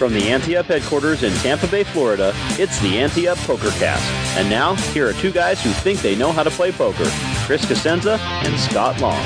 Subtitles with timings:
[0.00, 4.00] From the Ante Up headquarters in Tampa Bay, Florida, it's the Ante Up PokerCast.
[4.38, 7.04] And now, here are two guys who think they know how to play poker
[7.44, 9.20] Chris Cosenza and Scott Long.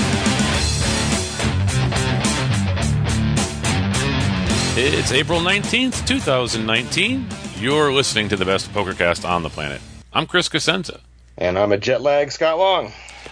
[4.76, 7.28] It's April 19th, 2019.
[7.58, 9.80] You're listening to the best PokerCast on the planet.
[10.12, 10.98] I'm Chris Cosenza.
[11.38, 12.90] And I'm a jet lag Scott Long.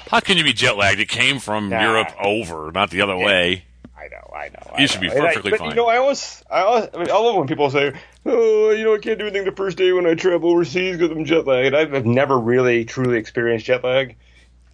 [0.09, 1.01] How can you be jet lagged?
[1.01, 1.83] It came from Nah.
[1.83, 3.25] Europe over, not the other Yeah.
[3.27, 3.65] way.
[4.03, 4.77] I know, I know.
[4.79, 5.09] You I should know.
[5.09, 5.71] be And I- perfectly but, fine.
[5.71, 7.93] You know, I always, I, always, I, mean, I love when people say,
[8.27, 11.17] "Oh, you know, I can't do anything the first day when I travel overseas because
[11.17, 14.17] I'm jet lagged." I've, I've never really truly experienced jet lag,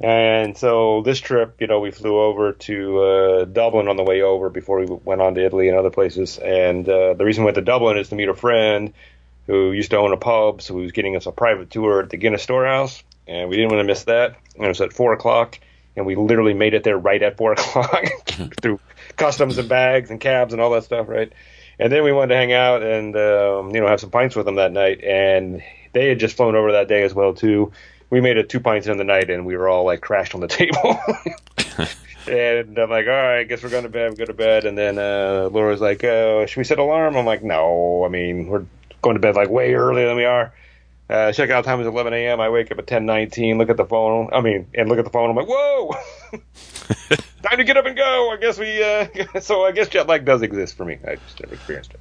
[0.00, 4.22] and so this trip, you know, we flew over to uh, Dublin on the way
[4.22, 6.38] over before we went on to Italy and other places.
[6.38, 8.92] And uh, the reason we went to Dublin is to meet a friend
[9.46, 12.10] who used to own a pub, so he was getting us a private tour at
[12.10, 14.36] the Guinness Storehouse, and we didn't want to miss that.
[14.54, 15.58] And it was at four o'clock,
[15.96, 18.04] and we literally made it there right at four o'clock
[18.62, 18.78] through
[19.18, 21.32] customs and bags and cabs and all that stuff, right?
[21.78, 24.46] And then we wanted to hang out and um, you know have some pints with
[24.46, 27.72] them that night, and they had just flown over that day as well too.
[28.10, 30.40] We made it two pints in the night, and we were all like crashed on
[30.40, 30.98] the table.
[32.26, 34.10] and I'm like, all right, I guess we're going to bed.
[34.10, 37.16] We go to bed, and then uh, Laura's like, uh, should we set alarm?
[37.16, 38.04] I'm like, no.
[38.04, 38.64] I mean, we're
[39.02, 40.52] going to bed like way earlier than we are.
[41.08, 42.40] Uh, check out time is 11 a.m.
[42.40, 43.56] I wake up at 10:19.
[43.58, 44.28] Look at the phone.
[44.32, 45.30] I mean, and look at the phone.
[45.30, 45.94] I'm like, whoa,
[47.42, 48.30] time to get up and go.
[48.30, 48.82] I guess we.
[48.82, 49.06] Uh,
[49.40, 50.98] so I guess jet lag does exist for me.
[51.06, 52.00] I just never experienced it.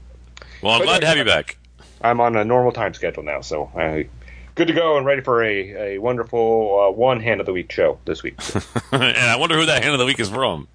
[0.61, 1.57] Well, I'm But glad to have you back.
[2.01, 4.09] I'm on a normal time schedule now, so I
[4.55, 7.71] good to go and ready for a, a wonderful uh, one hand of the week
[7.71, 8.35] show this week.
[8.91, 10.67] and I wonder who that hand of the week is from.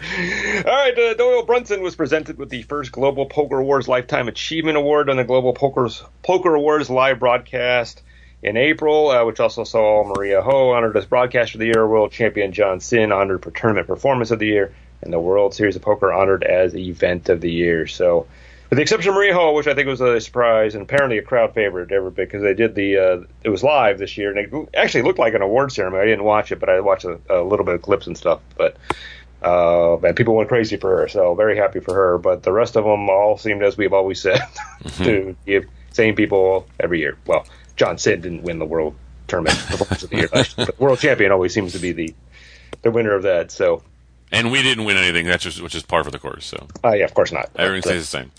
[0.00, 4.76] All right, uh, Doyle Brunson was presented with the first Global Poker Awards Lifetime Achievement
[4.76, 8.02] Award on the Global Poker's Poker Awards live broadcast
[8.40, 12.12] in April, uh, which also saw Maria Ho honored as Broadcaster of the Year, World
[12.12, 14.72] Champion John Cynn honored for Tournament Performance of the Year,
[15.02, 17.88] and the World Series of Poker honored as Event of the Year.
[17.88, 18.28] So,
[18.70, 21.22] with the exception of Maria Ho, which I think was a surprise and apparently a
[21.22, 24.68] crowd favorite ever because they did the uh, it was live this year and it
[24.76, 26.02] actually looked like an award ceremony.
[26.02, 28.40] I didn't watch it, but I watched a, a little bit of clips and stuff.
[28.56, 28.76] But
[29.42, 32.18] uh, and people went crazy for her, so very happy for her.
[32.18, 34.40] But the rest of them all seemed, as we've always said,
[34.98, 37.16] to give same people every year.
[37.26, 38.94] Well, John Cynn didn't win the world
[39.28, 42.14] tournament the year, but the world champion always seems to be the
[42.82, 43.50] the winner of that.
[43.50, 43.82] So,
[44.32, 46.44] And we didn't win anything, that's just, which is par for the course.
[46.46, 47.50] So uh, yeah, of course not.
[47.56, 48.30] everything But, stays the same.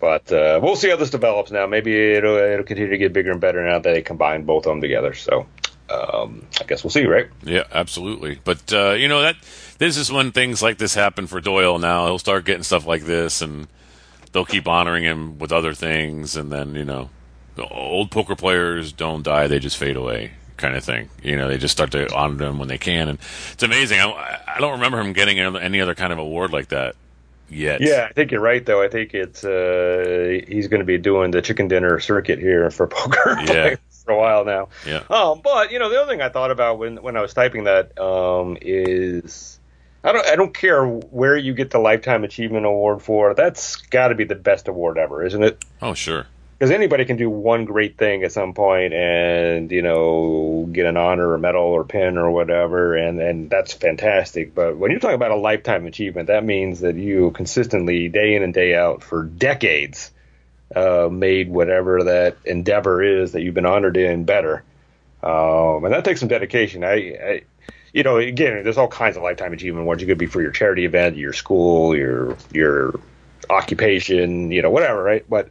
[0.00, 1.66] but uh, we'll see how this develops now.
[1.66, 4.70] Maybe it'll, it'll continue to get bigger and better now that they combine both of
[4.72, 5.14] them together.
[5.14, 5.46] So,
[5.92, 7.28] um, I guess we'll see, right?
[7.42, 8.38] Yeah, absolutely.
[8.42, 9.36] But uh, you know that
[9.78, 11.78] this is when things like this happen for Doyle.
[11.78, 13.68] Now he'll start getting stuff like this, and
[14.32, 17.10] they'll keep honoring him with other things, and then you know,
[17.56, 21.10] the old poker players don't die; they just fade away, kind of thing.
[21.22, 23.18] You know, they just start to honor them when they can, and
[23.52, 24.00] it's amazing.
[24.00, 26.96] I, I don't remember him getting any other kind of award like that
[27.48, 27.80] yet.
[27.80, 28.82] Yeah, I think you're right, though.
[28.82, 32.86] I think it's uh, he's going to be doing the chicken dinner circuit here for
[32.88, 33.76] poker Yeah.
[34.02, 34.68] For a while now.
[34.86, 35.02] yeah.
[35.08, 37.64] Um, but you know, the other thing I thought about when when I was typing
[37.64, 39.58] that um, is
[40.04, 43.34] I don't I don't care where you get the lifetime achievement award for.
[43.34, 45.64] That's got to be the best award ever, isn't it?
[45.80, 46.26] Oh, sure.
[46.58, 50.96] Because anybody can do one great thing at some point and you know get an
[50.96, 54.54] honor or medal or pin or whatever, and and that's fantastic.
[54.54, 58.42] But when you're talking about a lifetime achievement, that means that you consistently, day in
[58.42, 60.10] and day out, for decades,
[60.74, 64.62] uh, made whatever that endeavor is that you've been honored in better.
[65.22, 66.82] Um, and that takes some dedication.
[66.84, 67.42] I, I,
[67.92, 70.00] you know, again, there's all kinds of lifetime achievement awards.
[70.00, 72.98] You could be for your charity event, your school, your your
[73.50, 75.24] occupation, you know, whatever, right?
[75.28, 75.48] But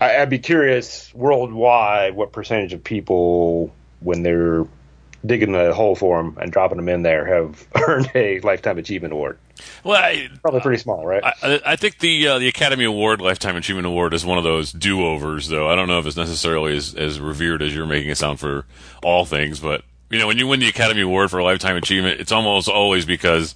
[0.00, 4.66] I, I'd be curious worldwide what percentage of people, when they're
[5.26, 9.12] digging the hole for them and dropping them in there, have earned a lifetime achievement
[9.12, 9.38] award.
[9.84, 11.22] Well, I, Probably pretty small, right?
[11.24, 14.72] I, I- think the uh, the Academy Award Lifetime Achievement Award is one of those
[14.72, 15.68] do overs, though.
[15.68, 18.64] I don't know if it's necessarily as, as revered as you're making it sound for
[19.02, 22.20] all things, but you know, when you win the Academy Award for a lifetime achievement,
[22.20, 23.54] it's almost always because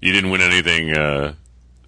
[0.00, 1.32] you didn't win anything uh,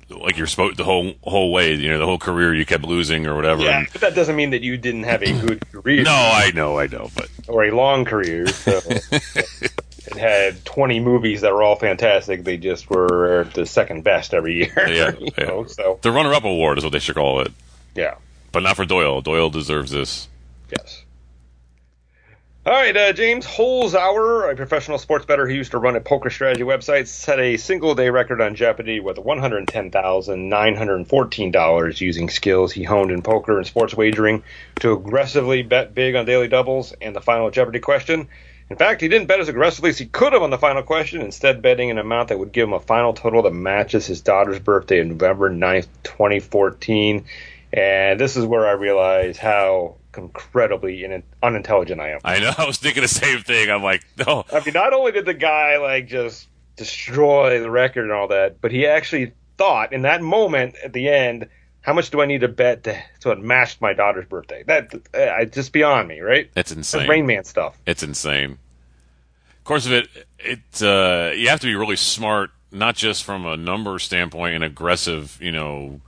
[0.08, 3.26] like you're supposed the whole whole way, you know, the whole career you kept losing
[3.26, 3.62] or whatever.
[3.62, 6.02] Yeah, and- but that doesn't mean that you didn't have a good career.
[6.02, 8.46] no, I know, I know, but or a long career.
[8.48, 8.80] So
[10.06, 12.44] it had 20 movies that were all fantastic.
[12.44, 14.88] They just were the second best every year.
[14.88, 15.30] Yeah, yeah.
[15.46, 17.52] know, so the runner-up award is what they should call it,
[17.94, 18.16] yeah,
[18.52, 19.20] but not for Doyle.
[19.20, 20.28] Doyle deserves this.
[20.70, 21.04] yes.
[22.66, 26.30] All right, uh, James Holzhauer, a professional sports bettor who used to run a poker
[26.30, 33.12] strategy website, set a single day record on Jeopardy with $110,914 using skills he honed
[33.12, 34.42] in poker and sports wagering
[34.80, 38.26] to aggressively bet big on daily doubles and the final Jeopardy question.
[38.68, 41.20] In fact, he didn't bet as aggressively as he could have on the final question,
[41.20, 44.58] instead betting an amount that would give him a final total that matches his daughter's
[44.58, 47.24] birthday of November 9th, 2014.
[47.72, 52.20] And this is where I realize how incredibly in- unintelligent I am.
[52.24, 52.52] I know.
[52.58, 53.70] I was thinking the same thing.
[53.70, 58.04] I'm like, no, I mean, not only did the guy like just destroy the record
[58.04, 61.48] and all that, but he actually thought in that moment at the end,
[61.86, 64.64] how much do I need to bet to, so it matched my daughter's birthday?
[64.64, 66.50] That uh, just beyond me, right?
[66.56, 67.08] it's insane.
[67.08, 67.78] Rain Man stuff.
[67.86, 68.58] It's insane.
[69.58, 70.08] Of course, of it,
[70.40, 74.64] it uh, you have to be really smart, not just from a number standpoint and
[74.64, 76.00] aggressive, you know,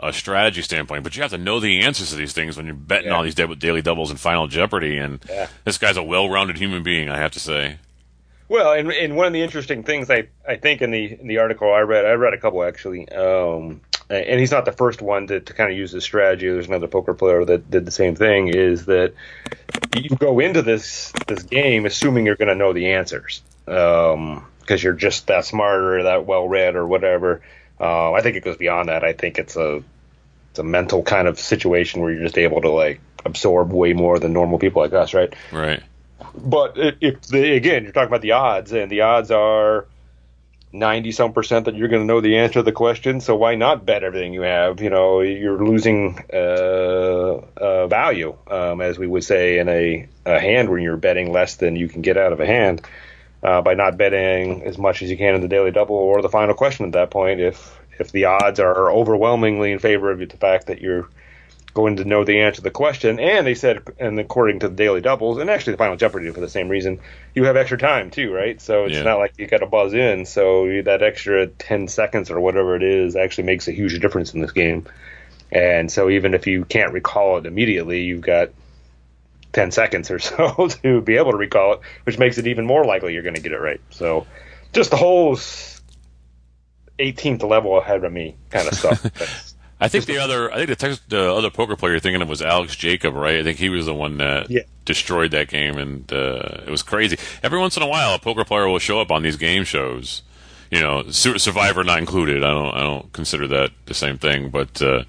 [0.00, 2.74] a strategy standpoint, but you have to know the answers to these things when you're
[2.74, 3.16] betting Yeah.
[3.16, 4.98] all these daily doubles and Final Jeopardy.
[4.98, 5.46] And Yeah.
[5.64, 7.76] this guy's a well-rounded human being, I have to say.
[8.50, 11.38] Well, and, and one of the interesting things I, I think in the in the
[11.38, 15.28] article I read, I read a couple actually, um, and he's not the first one
[15.28, 16.48] to, to kind of use this strategy.
[16.48, 18.48] There's another poker player that did the same thing.
[18.48, 19.14] Is that
[19.94, 24.94] you go into this this game assuming you're going to know the answers because you're
[24.94, 27.42] just that smart or that well read or whatever.
[27.78, 29.04] Uh, I think it goes beyond that.
[29.04, 29.84] I think it's a
[30.50, 34.18] it's a mental kind of situation where you're just able to like absorb way more
[34.18, 35.32] than normal people like us, right?
[35.52, 35.84] Right.
[36.34, 39.86] But if, again, you're talking about the odds, and the odds are
[40.72, 43.20] ninety some percent that you're going to know the answer to the question.
[43.20, 44.80] So why not bet everything you have?
[44.80, 50.38] You know, you're losing uh, uh, value, um, as we would say in a, a
[50.38, 52.82] hand when you're betting less than you can get out of a hand
[53.42, 56.28] uh, by not betting as much as you can in the daily double or the
[56.28, 57.40] final question at that point.
[57.40, 61.08] If if the odds are overwhelmingly in favor of the fact that you're
[61.74, 63.20] going to know the answer to the question.
[63.20, 66.40] And they said, and according to the daily doubles, and actually the final Jeopardy for
[66.40, 67.00] the same reason,
[67.34, 68.60] you have extra time too, right?
[68.60, 69.04] So it's Yeah.
[69.04, 70.24] not like you got to buzz in.
[70.26, 74.40] So that extra 10 seconds or whatever it is actually makes a huge difference in
[74.40, 74.86] this game.
[75.52, 78.50] And so even if you can't recall it immediately, you've got
[79.52, 82.84] 10 seconds or so to be able to recall it, which makes it even more
[82.84, 83.80] likely you're going to get it right.
[83.90, 84.26] So
[84.72, 85.36] just the whole
[86.98, 89.00] 18th level ahead of me kind of stuff.
[89.80, 92.42] I think the other, I think the, the other poker player you're thinking of was
[92.42, 93.38] Alex Jacob, right?
[93.38, 94.62] I think he was the one that Yeah.
[94.84, 97.16] destroyed that game, and uh, it was crazy.
[97.42, 100.22] Every once in a while, a poker player will show up on these game shows.
[100.70, 102.44] You know, Survivor not included.
[102.44, 105.02] I don't, I don't consider that the same thing, but uh,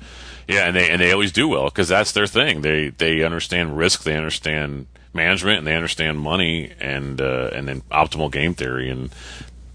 [0.48, 2.62] yeah, and they and they always do well because that's their thing.
[2.62, 7.82] They they understand risk, they understand management, and they understand money, and uh, and then
[7.92, 9.12] optimal game theory and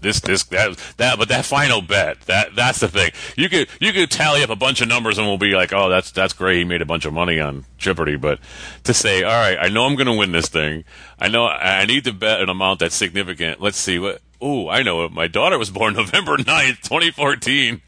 [0.01, 3.91] this this that that but that final bet that that's the thing you could you
[3.93, 6.57] could tally up a bunch of numbers and we'll be like oh that's that's great
[6.57, 8.39] he made a bunch of money on jeopardy but
[8.83, 10.83] to say all right i know i'm going to win this thing
[11.19, 14.83] i know i need to bet an amount that's significant let's see what Oh, I
[14.83, 15.11] know it.
[15.11, 17.81] My daughter was born November 9th, 2014.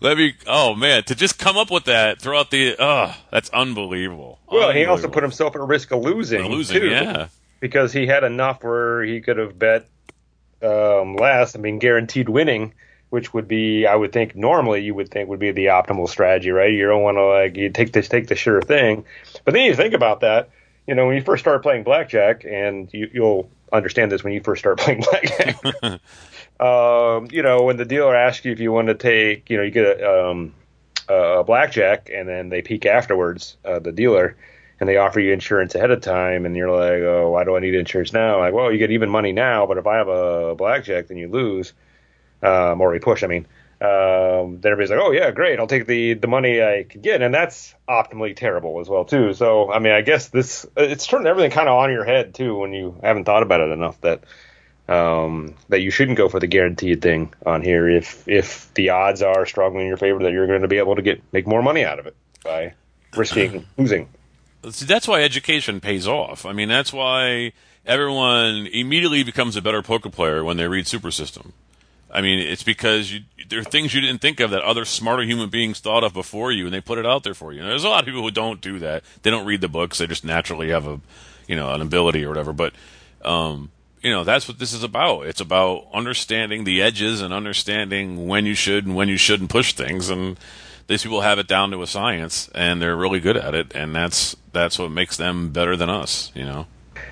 [0.00, 4.38] Let me, oh man, to just come up with that throughout the, oh, that's unbelievable.
[4.46, 6.44] well, he also put himself at risk of losing.
[6.44, 6.88] losing, too.
[6.88, 7.28] yeah.
[7.60, 9.86] because he had enough where he could have bet
[10.64, 11.54] um, less.
[11.54, 12.72] I mean, guaranteed winning,
[13.10, 16.50] which would be, I would think, normally you would think would be the optimal strategy,
[16.50, 16.72] right?
[16.72, 19.04] You don't want to like you take this, take the sure thing.
[19.44, 20.50] But then you think about that.
[20.86, 24.40] You know, when you first start playing blackjack, and you, you'll understand this when you
[24.40, 25.62] first start playing blackjack.
[26.60, 29.62] um, you know, when the dealer asks you if you want to take, you know,
[29.62, 30.54] you get a, um,
[31.08, 34.36] a blackjack, and then they peek afterwards, uh, the dealer,
[34.80, 37.60] and they offer you insurance ahead of time, and you're like, oh, why do I
[37.60, 38.38] need insurance now?
[38.38, 41.28] Like, well, you get even money now, but if I have a blackjack, then you
[41.28, 41.72] lose,
[42.42, 43.22] um, or we push.
[43.22, 43.46] I mean,
[43.80, 47.22] um, then everybody's like, oh yeah, great, I'll take the the money I could get,
[47.22, 49.34] and that's optimally terrible as well too.
[49.34, 52.56] So, I mean, I guess this it's turning everything kind of on your head too
[52.56, 54.24] when you haven't thought about it enough that
[54.88, 59.22] um, that you shouldn't go for the guaranteed thing on here if if the odds
[59.22, 61.62] are strongly in your favor that you're going to be able to get make more
[61.62, 62.74] money out of it by
[63.16, 64.08] risking losing.
[64.70, 66.46] See, that's why education pays off.
[66.46, 67.52] I mean, that's why
[67.84, 71.52] everyone immediately becomes a better poker player when they read Super System.
[72.10, 75.24] I mean, it's because you, there are things you didn't think of that other smarter
[75.24, 77.60] human beings thought of before you, and they put it out there for you.
[77.60, 79.02] And there's a lot of people who don't do that.
[79.22, 79.98] They don't read the books.
[79.98, 81.00] They just naturally have a,
[81.48, 82.52] you know, an ability or whatever.
[82.52, 82.72] But
[83.24, 83.70] um,
[84.04, 85.22] you know, that's what this is about.
[85.22, 89.72] It's about understanding the edges and understanding when you should and when you shouldn't push
[89.72, 90.10] things.
[90.10, 90.38] And
[90.86, 93.72] these people have it down to a science, and they're really good at it.
[93.74, 96.30] And that's that's what makes them better than us.
[96.34, 96.66] You know.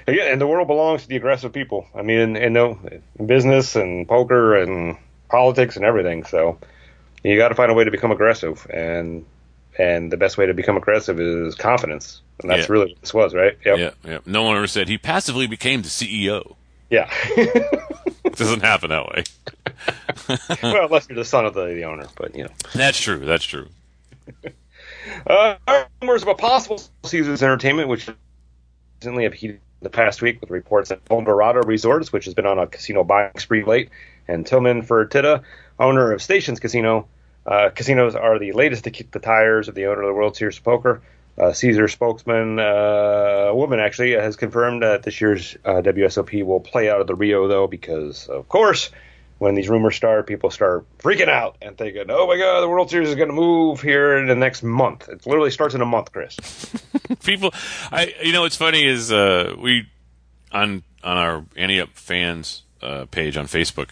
[0.09, 1.87] Yeah, and the world belongs to the aggressive people.
[1.95, 2.79] I mean, in, in, no,
[3.19, 4.97] in business and poker and
[5.29, 6.25] politics and everything.
[6.25, 6.59] So
[7.23, 9.25] you got to find a way to become aggressive, and
[9.79, 12.73] and the best way to become aggressive is confidence, and that's Yeah.
[12.73, 13.57] really what this was, right?
[13.64, 13.79] Yep.
[13.79, 14.19] Yeah, yeah.
[14.26, 16.57] No one ever said he passively became the CEO.
[16.91, 17.09] Yeah.
[18.25, 19.25] It doesn't happen that way.
[20.62, 22.50] well, unless you're the son of the, the owner, but you know.
[22.75, 23.25] That's true.
[23.25, 23.69] That's true.
[25.26, 25.57] Uh,
[26.00, 28.09] rumors of a possible Caesars Entertainment, which
[29.00, 32.59] recently have heated the past week with reports that Eldorado Resorts, which has been on
[32.59, 33.91] a casino buying spree late,
[34.29, 35.43] and Tillman Fertitta,
[35.79, 37.09] owner of Stations Casino.
[37.45, 40.37] Uh, casinos are the latest to kick the tires of the owner of the World
[40.37, 41.02] Series of Poker.
[41.39, 46.91] Uh, Caesar spokesman, uh, woman actually, has confirmed that this year's uh, WSOP will play
[46.91, 48.91] out of the Rio, though, because, of course,
[49.43, 52.91] when these rumors start, people start freaking out and thinking, oh my God, the World
[52.91, 55.09] Series is going to move here in the next month.
[55.09, 56.37] It literally starts in a month, Chris.
[57.25, 57.53] People,
[57.91, 59.89] I you know what's funny is uh, we
[60.53, 63.91] on on our Ante Up fans uh, page on Facebook.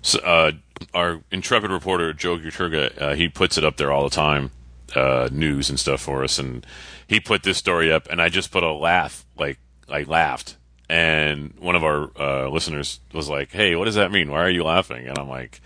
[0.00, 0.52] So, uh,
[0.94, 4.50] our intrepid reporter Joe Guturga, uh, he puts it up there all the time,
[4.94, 6.66] uh, news and stuff for us, and
[7.06, 10.56] he put this story up, and I just put a laugh, like I laughed,
[10.88, 14.30] and one of our uh, listeners was like, "Hey, what does that mean?
[14.30, 15.60] Why are you laughing?" And I'm like.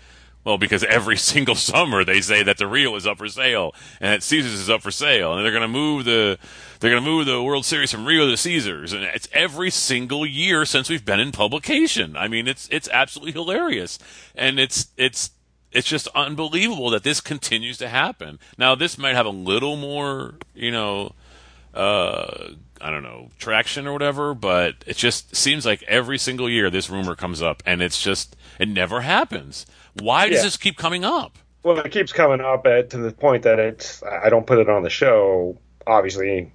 [0.45, 4.13] Well, because every single summer they say that the Rio is up for sale and
[4.13, 6.37] that Caesars is up for sale, and they're going to move the
[6.79, 10.23] they're going to move the World Series from Rio to Caesars, and it's every single
[10.23, 12.15] year since we've been in publication.
[12.15, 13.97] I mean, it's it's absolutely hilarious,
[14.35, 15.31] and it's it's
[15.75, 18.39] it's just unbelievable that this continues to happen.
[18.57, 21.13] Now, this might have a little more, you know,
[21.73, 22.49] uh,
[22.81, 26.89] I don't know, traction or whatever, but it just seems like every single year this
[26.89, 29.65] rumor comes up, and it's just it never happens.
[30.01, 30.43] Why does Yeah.
[30.43, 31.37] this keep coming up?
[31.63, 34.69] Well, it keeps coming up at, to the point that it's, I don't put it
[34.69, 36.51] on the show, obviously,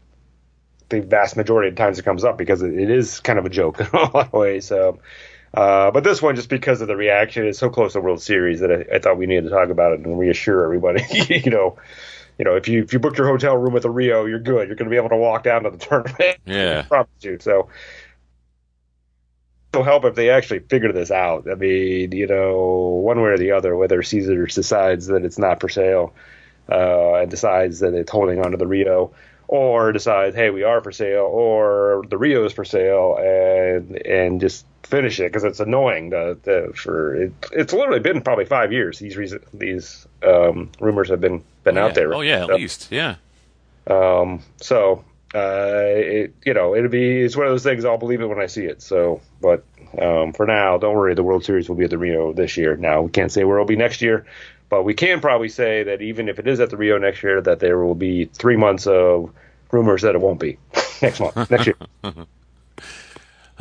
[0.89, 3.49] the vast majority of times it comes up because it, it is kind of a
[3.49, 4.67] joke in a lot of ways.
[4.67, 4.99] So,
[5.53, 8.61] uh, but this one, just because of the reaction, is so close to World Series
[8.61, 11.05] that I, I thought we needed to talk about it and reassure everybody.
[11.29, 11.79] you know,
[12.39, 14.69] you know, if you if you book your hotel room at the Rio, you're good.
[14.69, 16.39] You're going to be able to walk down to the tournament.
[16.47, 16.83] Yeah.
[16.85, 17.39] I promise you.
[17.41, 17.69] So,
[19.73, 21.51] it'll help if they actually figure this out.
[21.51, 25.61] I mean, you know, one way or the other, whether Caesars decides that it's not
[25.61, 26.15] for sale
[26.71, 29.13] uh, and decides that it's holding on to the Rio,
[29.51, 34.41] or decides, hey, we are for sale, or the Rio is for sale, and and
[34.41, 36.11] just finish it because it's annoying.
[36.11, 39.01] The, the for it, it's literally been probably five years.
[39.01, 42.15] These reason, these um, rumors have been been out there.
[42.15, 43.17] Oh yeah, at least yeah.
[43.89, 45.05] um, so
[45.35, 48.41] uh, it you know it'll be it's one of those things I'll believe it when
[48.41, 48.81] I see it.
[48.83, 49.65] So, but
[50.01, 51.17] um, for now, don't worry.
[51.17, 52.77] The World Series will be at the Rio this year.
[52.77, 54.27] Now we can't say where it'll be next year,
[54.71, 57.43] but we can probably say that even if it is at the Rio next year,
[57.43, 59.31] that there will be three months of
[59.71, 60.57] rumors that it won't be
[61.03, 61.77] next month next year.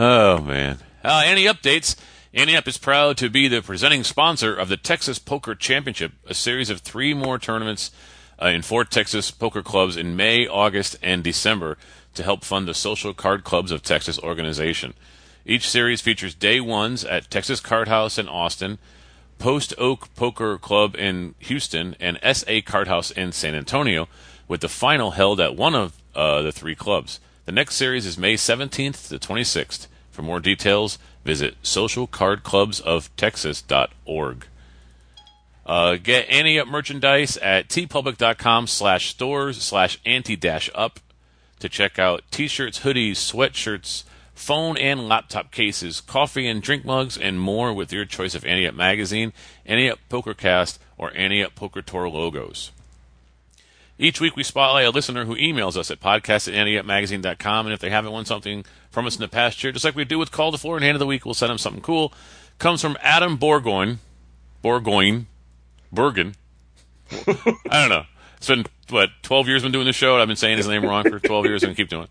[0.01, 0.77] Oh man.
[1.03, 1.97] Uh, any updates?
[2.33, 6.69] Up is proud to be the presenting sponsor of the Texas Poker Championship, a series
[6.69, 7.91] of three more tournaments
[8.41, 11.77] uh, in four Texas poker clubs in May, August, and December
[12.13, 14.93] to help fund the Social Card Clubs of Texas organization.
[15.45, 18.77] Each series features day ones at Texas Card House in Austin,
[19.39, 24.08] Post Oak Poker Club in Houston, and SA Card House in San Antonio,
[24.48, 27.19] with the final held at one of uh, the three clubs.
[27.46, 29.88] The next series is May 17th to 26th.
[30.12, 34.46] For more details, visit socialcardclubsoftexas.org.
[35.65, 41.00] Uh, get Ante Up merchandise at teepublic.com slash stores slash ante dash up
[41.60, 44.03] to check out t-shirts, hoodies, sweatshirts,
[44.39, 48.65] phone and laptop cases, coffee and drink mugs, and more with your choice of Ante
[48.65, 49.34] Up magazine,
[49.65, 52.72] Ante Up Pokercast, or Ante Up Poker Tour logos.
[53.98, 57.81] Each week we spotlight a listener who emails us at podcast at anteupmagazine.com, and if
[57.81, 60.31] they haven't won something from us in the past year, just like we do with
[60.31, 62.13] Call to Floor and Hand of the Week, we'll send them something cool.
[62.60, 63.98] Comes from Adam Borgoin.
[64.63, 65.25] Borgoin.
[65.91, 66.36] Bergen.
[67.12, 68.03] I don't know.
[68.38, 70.84] It's been, what, 12 years been doing the show, and I've been saying his name
[70.84, 72.10] wrong for 12 years and keep doing it.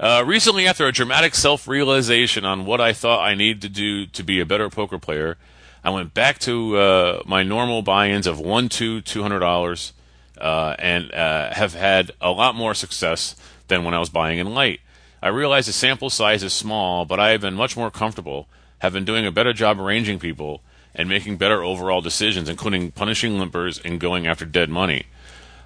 [0.00, 4.06] Uh, recently, after a dramatic self realization on what I thought I needed to do
[4.06, 5.36] to be a better poker player,
[5.84, 9.92] I went back to uh, my normal buy ins of one, two, two hundred dollars,
[10.40, 13.36] uh, and uh, have had a lot more success
[13.68, 14.80] than when I was buying in light.
[15.20, 18.94] I realize the sample size is small, but I have been much more comfortable, have
[18.94, 20.62] been doing a better job arranging people,
[20.94, 25.04] and making better overall decisions, including punishing limpers and going after dead money.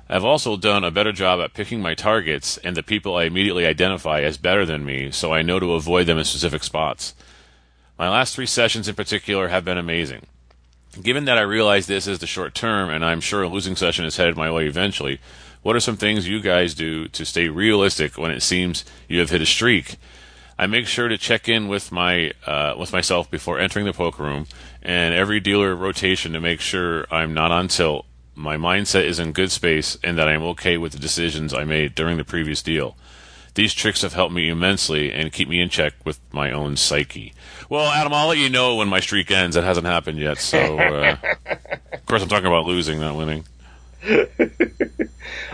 [0.08, 3.66] I've also done a better job at picking my targets and the people I immediately
[3.66, 7.14] identify as better than me, so I know to avoid them in specific spots.
[7.99, 10.26] My last three sessions in particular have been amazing.
[11.02, 14.04] Given that I realize this is the short term, and I'm sure a losing session
[14.04, 15.20] is headed my way eventually,
[15.62, 19.30] what are some things you guys do to stay realistic when it seems you have
[19.30, 19.96] hit a streak?
[20.58, 24.23] I make sure to check in with my uh, with myself before entering the poker
[24.23, 24.46] room
[24.82, 29.33] and every dealer rotation to make sure I'm not on tilt, my mindset is in
[29.33, 32.97] good space, and that I'm okay with the decisions I made during the previous deal.
[33.55, 37.33] These tricks have helped me immensely and keep me in check with my own psyche.
[37.69, 39.55] Well, Adam, I'll let you know when my streak ends.
[39.55, 41.17] It hasn't happened yet, so uh,
[41.93, 43.45] of course I'm talking about losing, not winning.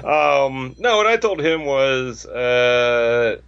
[0.03, 3.41] um, no, what I told him was uh,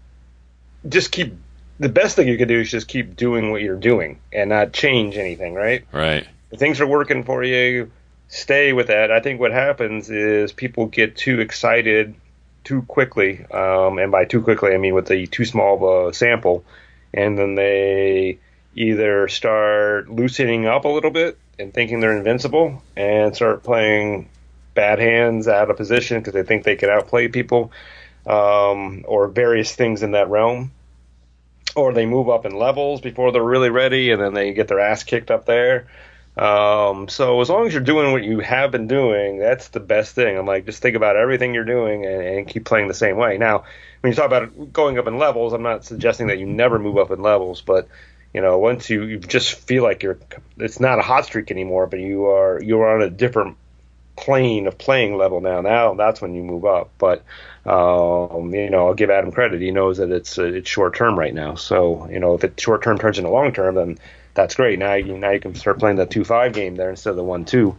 [0.88, 1.34] just keep.
[1.80, 4.72] The best thing you can do is just keep doing what you're doing and not
[4.72, 5.84] change anything, right?
[5.90, 6.28] Right.
[6.52, 7.90] If things are working for you,
[8.32, 9.12] stay with that.
[9.12, 12.14] I think what happens is people get too excited
[12.64, 16.14] too quickly, um, and by too quickly I mean with the too small of a
[16.14, 16.64] sample,
[17.12, 18.38] and then they
[18.74, 24.30] either start loosening up a little bit and thinking they're invincible and start playing
[24.74, 27.70] bad hands out of position because they think they can outplay people,
[28.26, 30.72] um, or various things in that realm.
[31.76, 34.80] Or they move up in levels before they're really ready, and then they get their
[34.80, 35.86] ass kicked up there.
[36.36, 40.14] Um, so as long as you're doing what you have been doing, that's the best
[40.14, 40.38] thing.
[40.38, 43.36] I'm like, just think about everything you're doing and, and keep playing the same way.
[43.36, 43.64] Now,
[44.00, 46.96] when you talk about going up in levels, I'm not suggesting that you never move
[46.96, 47.88] up in levels, but
[48.32, 50.18] you know, once you, you just feel like you're,
[50.56, 53.58] it's not a hot streak anymore, but you are, you're on a different
[54.16, 55.60] plane of playing level now.
[55.60, 56.90] Now that's when you move up.
[56.98, 57.24] But
[57.64, 59.60] um, you know, I'll give Adam credit.
[59.60, 61.54] He knows that it's uh, it's short term right now.
[61.54, 63.98] So you know, if it short term turns into long term, then
[64.34, 64.78] that's great.
[64.78, 67.24] Now you now you can start playing the two five game there instead of the
[67.24, 67.76] one two.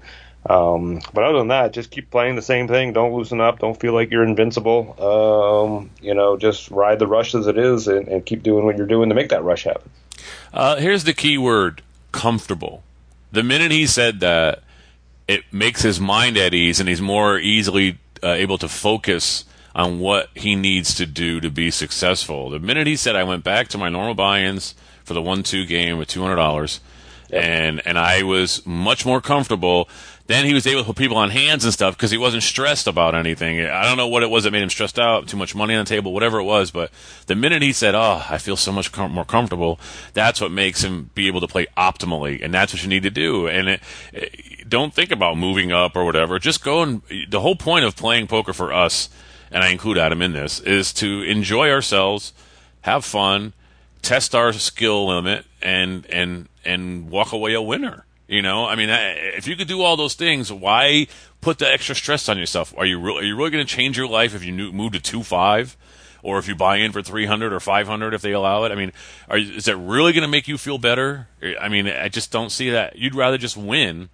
[0.50, 2.92] Um, but other than that, just keep playing the same thing.
[2.92, 3.60] Don't loosen up.
[3.60, 4.94] Don't feel like you're invincible.
[5.00, 8.78] Um, you know, just ride the rush as it is and, and, keep doing what
[8.78, 9.90] you're doing to make that rush happen.
[10.54, 11.82] Uh, here's the key word:
[12.12, 12.84] comfortable.
[13.32, 14.64] The minute he said that,
[15.28, 20.00] it makes his mind at ease, and he's more easily uh, able to focus on
[20.00, 22.50] what he needs to do to be successful.
[22.50, 25.66] The minute he said, "I went back to my normal buy-ins." For the one two
[25.66, 26.80] game with two hundred dollars,
[27.30, 27.44] yep.
[27.44, 29.90] and and I was much more comfortable.
[30.26, 32.88] Then he was able to put people on hands and stuff because he wasn't stressed
[32.88, 33.60] about anything.
[33.60, 35.84] I don't know what it was that made him stressed out, too much money on
[35.84, 36.72] the table, whatever it was.
[36.72, 36.92] But
[37.26, 39.82] the minute he said, "Oh, I feel so much com- more comfortable,"
[40.14, 43.10] that's what makes him be able to play optimally, and that's what you need to
[43.10, 43.48] do.
[43.48, 43.82] And it,
[44.14, 46.40] it, don't think about moving up or whatever.
[46.40, 49.10] Just go and the whole point of playing poker for us,
[49.52, 52.32] and I include Adam in this, is to enjoy ourselves,
[52.82, 53.52] have fun
[54.04, 58.06] test our skill limit and and and walk away a winner.
[58.28, 61.08] You know, I mean, if you could do all those things, why
[61.42, 62.74] put the extra stress on yourself?
[62.78, 65.00] Are you really, are you really going to change your life if you move to
[65.00, 65.76] two five,
[66.22, 68.72] or if you buy in for three hundred or five hundred if they allow it?
[68.72, 68.92] I mean,
[69.30, 71.28] are, is that really going to make you feel better?
[71.60, 72.98] I mean, I just don't see that.
[72.98, 74.10] You'd rather just win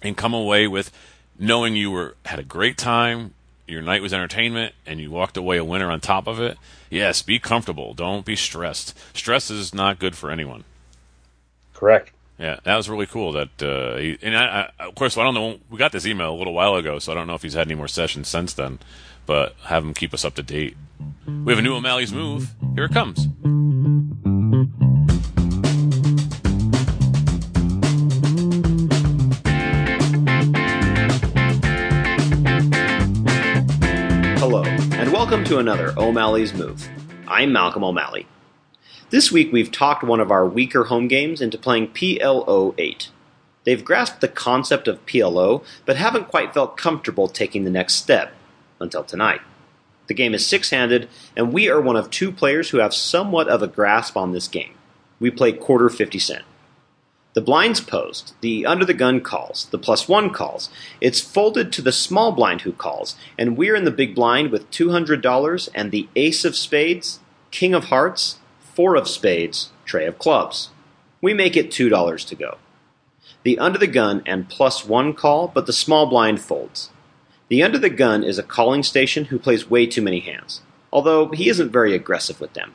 [0.00, 0.92] and come away with
[1.38, 3.34] knowing you were had a great time,
[3.66, 6.56] your night was entertainment, and you walked away a winner on top of it
[6.90, 7.94] yes, be comfortable.
[7.94, 8.98] Don't be stressed.
[9.14, 10.64] Stress is not good for anyone.
[11.72, 12.12] Correct.
[12.38, 13.32] Yeah, that was really cool.
[13.32, 15.58] That uh, he, and I, I, of course I don't know.
[15.70, 17.66] We got this email a little while ago, so I don't know if he's had
[17.66, 18.78] any more sessions since then.
[19.26, 20.76] But have him keep us up to date.
[21.26, 22.54] We have a new O'Malley's move.
[22.74, 23.28] Here it comes.
[35.30, 36.88] Welcome to another O'Malley's Move.
[37.28, 38.26] I'm Malcolm O'Malley.
[39.10, 43.10] This week we've talked one of our weaker home games into playing PLO 8.
[43.62, 48.32] They've grasped the concept of PLO, but haven't quite felt comfortable taking the next step
[48.80, 49.40] until tonight.
[50.08, 53.46] The game is six handed, and we are one of two players who have somewhat
[53.46, 54.74] of a grasp on this game.
[55.20, 56.44] We play quarter 50 cent.
[57.32, 60.68] The blinds post, the under the gun calls, the plus one calls.
[61.00, 64.68] It's folded to the small blind who calls, and we're in the big blind with
[64.72, 67.20] $200 and the ace of spades,
[67.52, 70.70] king of hearts, four of spades, trey of clubs.
[71.20, 72.58] We make it $2 to go.
[73.44, 76.90] The under the gun and plus one call, but the small blind folds.
[77.48, 80.62] The under the gun is a calling station who plays way too many hands,
[80.92, 82.74] although he isn't very aggressive with them.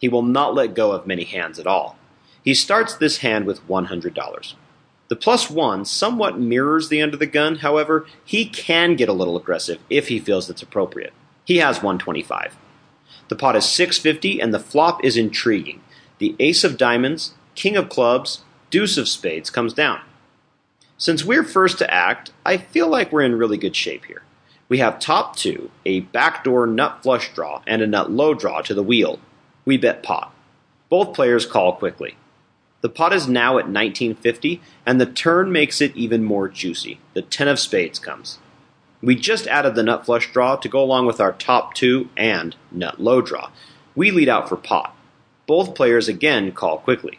[0.00, 1.96] He will not let go of many hands at all.
[2.46, 4.54] He starts this hand with $100.
[5.08, 9.36] The plus one somewhat mirrors the under the gun, however, he can get a little
[9.36, 11.12] aggressive if he feels it's appropriate.
[11.44, 12.56] He has 125.
[13.26, 15.80] The pot is 650 and the flop is intriguing.
[16.18, 20.02] The ace of diamonds, king of clubs, deuce of spades comes down.
[20.96, 24.22] Since we're first to act, I feel like we're in really good shape here.
[24.68, 28.74] We have top two, a backdoor nut flush draw, and a nut low draw to
[28.74, 29.18] the wheel.
[29.64, 30.32] We bet pot.
[30.88, 32.16] Both players call quickly.
[32.86, 37.00] The pot is now at 1950, and the turn makes it even more juicy.
[37.14, 38.38] The 10 of spades comes.
[39.02, 42.54] We just added the nut flush draw to go along with our top two and
[42.70, 43.50] nut low draw.
[43.96, 44.96] We lead out for pot.
[45.48, 47.18] Both players again call quickly.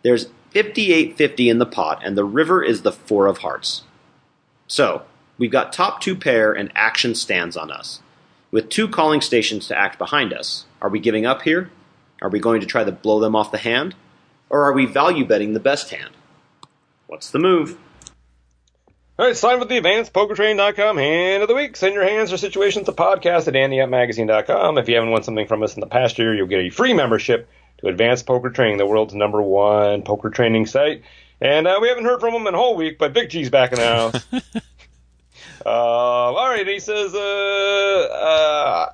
[0.00, 3.82] There's 5850 in the pot, and the river is the four of hearts.
[4.68, 5.02] So,
[5.36, 8.00] we've got top two pair, and action stands on us.
[8.50, 11.70] With two calling stations to act behind us, are we giving up here?
[12.22, 13.94] Are we going to try to blow them off the hand?
[14.50, 16.10] Or are we value betting the best hand?
[17.06, 17.78] What's the move?
[19.18, 21.74] All right, sign with the advancedpokertraining.com hand of the week.
[21.74, 24.78] Send your hands or situations to podcast at anteupmagazine.com.
[24.78, 26.94] If you haven't won something from us in the past year, you'll get a free
[26.94, 31.02] membership to Advanced Poker Training, the world's number one poker training site.
[31.40, 33.72] And uh, we haven't heard from him in a whole week, but Big G's back
[33.72, 34.26] in the house.
[35.64, 38.92] uh, all right, he says, uh, uh,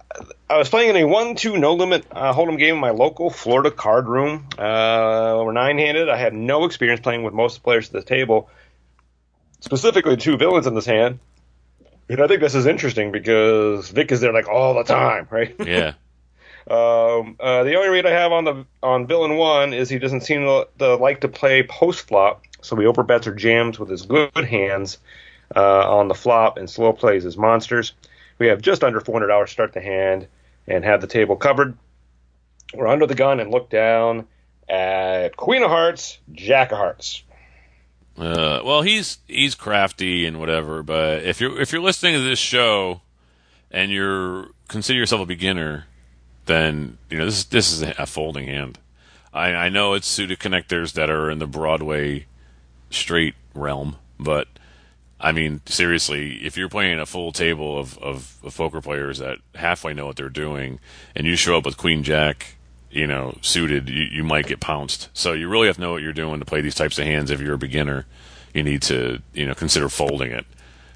[0.48, 3.30] I was playing in a 1 2 no limit uh, hold'em game in my local
[3.30, 4.46] Florida card room.
[4.58, 6.08] Uh, we're nine handed.
[6.08, 8.48] I had no experience playing with most players at the table
[9.64, 11.18] specifically two villains in this hand.
[12.08, 15.54] And I think this is interesting because Vic is there like all the time, right?
[15.66, 15.94] Yeah.
[16.70, 20.20] um, uh, the only read I have on the on villain one is he doesn't
[20.20, 24.02] seem to, to like to play post flop, so he overbets or jams with his
[24.02, 24.98] good hands
[25.56, 27.94] uh, on the flop and slow plays his monsters.
[28.44, 30.28] We have just under four hundred dollars start the hand
[30.68, 31.78] and have the table covered.
[32.74, 34.26] We're under the gun and look down
[34.68, 37.22] at Queen of Hearts, Jack of Hearts.
[38.18, 42.38] Uh, well, he's he's crafty and whatever, but if you're if you're listening to this
[42.38, 43.00] show
[43.70, 45.86] and you're consider yourself a beginner,
[46.44, 48.78] then you know this is this is a folding hand.
[49.32, 52.26] I, I know it's suited connectors that are in the Broadway
[52.90, 54.48] straight realm, but
[55.24, 59.38] I mean seriously, if you're playing a full table of, of, of poker players that
[59.54, 60.78] halfway know what they're doing,
[61.16, 62.56] and you show up with Queen Jack
[62.94, 65.08] you know, suited, you, you might get pounced.
[65.12, 67.30] So you really have to know what you're doing to play these types of hands.
[67.30, 68.06] If you're a beginner,
[68.54, 70.46] you need to, you know, consider folding it.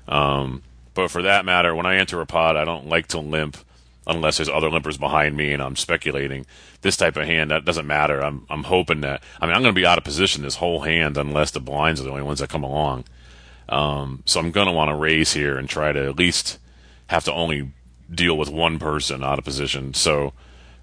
[0.07, 0.63] Um,
[0.95, 3.57] but for that matter, when I enter a pot, I don't like to limp
[4.07, 6.47] unless there's other limpers behind me and I'm speculating.
[6.83, 8.23] This type of hand, that doesn't matter.
[8.23, 10.81] I'm, I'm hoping that, I mean, I'm going to be out of position this whole
[10.81, 13.05] hand unless the blinds are the only ones that come along.
[13.69, 16.59] Um, so I'm going to want to raise here and try to at least
[17.09, 17.73] have to only
[18.13, 19.95] deal with one person out of position.
[19.95, 20.33] So,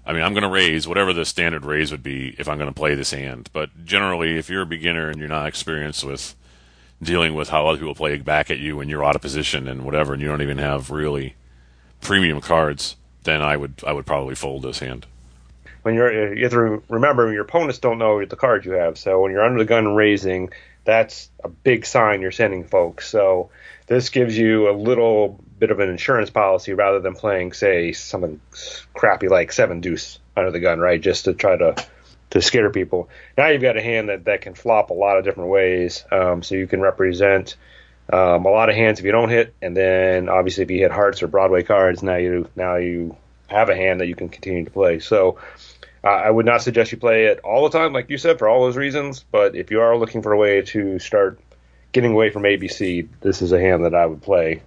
[0.04, 2.70] I mean, I'm going to raise whatever the standard raise would be if I'm going
[2.70, 3.50] to play this hand.
[3.52, 6.36] But generally, if you're a beginner and you're not experienced with
[7.02, 9.84] dealing with how other people play back at you when you're out of position and
[9.84, 11.34] whatever, and you don't even have really
[12.00, 15.06] premium cards, then I would I would probably fold this hand.
[15.82, 19.20] When you're you have to remember your opponents don't know the cards you have, so
[19.20, 20.50] when you're under the gun raising,
[20.86, 23.08] that's a big sign you're sending folks.
[23.08, 23.50] So
[23.86, 28.40] this gives you a little bit of an insurance policy rather than playing, say, something
[28.94, 31.00] crappy like seven deuce under the gun, right?
[31.00, 31.74] Just to try to
[32.30, 33.08] to scare people.
[33.38, 36.42] Now you've got a hand that, that can flop a lot of different ways, um,
[36.42, 37.56] so you can represent
[38.12, 40.90] um, a lot of hands if you don't hit, and then obviously if you hit
[40.90, 43.16] hearts or Broadway cards, now you now you
[43.48, 44.98] have a hand that you can continue to play.
[44.98, 45.38] So
[46.06, 48.48] uh, I would not suggest you play it all the time, like you said, for
[48.48, 49.24] all those reasons.
[49.32, 51.40] But if you are looking for a way to start
[51.90, 54.62] getting away from ABC, this is a hand that I would play.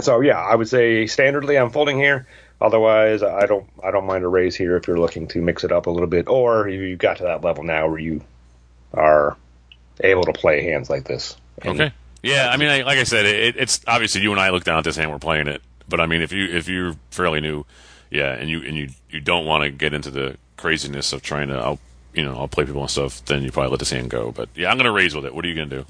[0.00, 2.26] So yeah, I would say standardly I'm folding here.
[2.60, 5.70] Otherwise, I don't I don't mind a raise here if you're looking to mix it
[5.70, 8.22] up a little bit, or if you've got to that level now where you
[8.92, 9.36] are
[10.00, 11.36] able to play hands like this.
[11.62, 11.94] And okay.
[12.22, 14.78] Yeah, I mean, I, like I said, it, it's obviously you and I look down
[14.78, 15.62] at this hand, we're playing it.
[15.88, 17.64] But I mean, if you if you're fairly new,
[18.10, 21.48] yeah, and you and you you don't want to get into the craziness of trying
[21.48, 21.78] to, I'll
[22.12, 24.32] you know, I'll play people and stuff, then you probably let this hand go.
[24.32, 25.34] But yeah, I'm gonna raise with it.
[25.34, 25.86] What are you gonna do?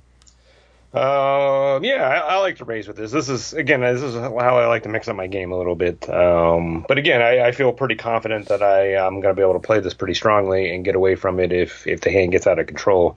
[0.93, 3.13] Um, yeah, I, I, like to raise with this.
[3.13, 5.77] This is again, this is how I like to mix up my game a little
[5.77, 6.11] bit.
[6.11, 9.53] Um, but again, I, I feel pretty confident that I am going to be able
[9.53, 12.49] to play this pretty strongly and get away from it if if the hand gets
[12.49, 13.17] out of control.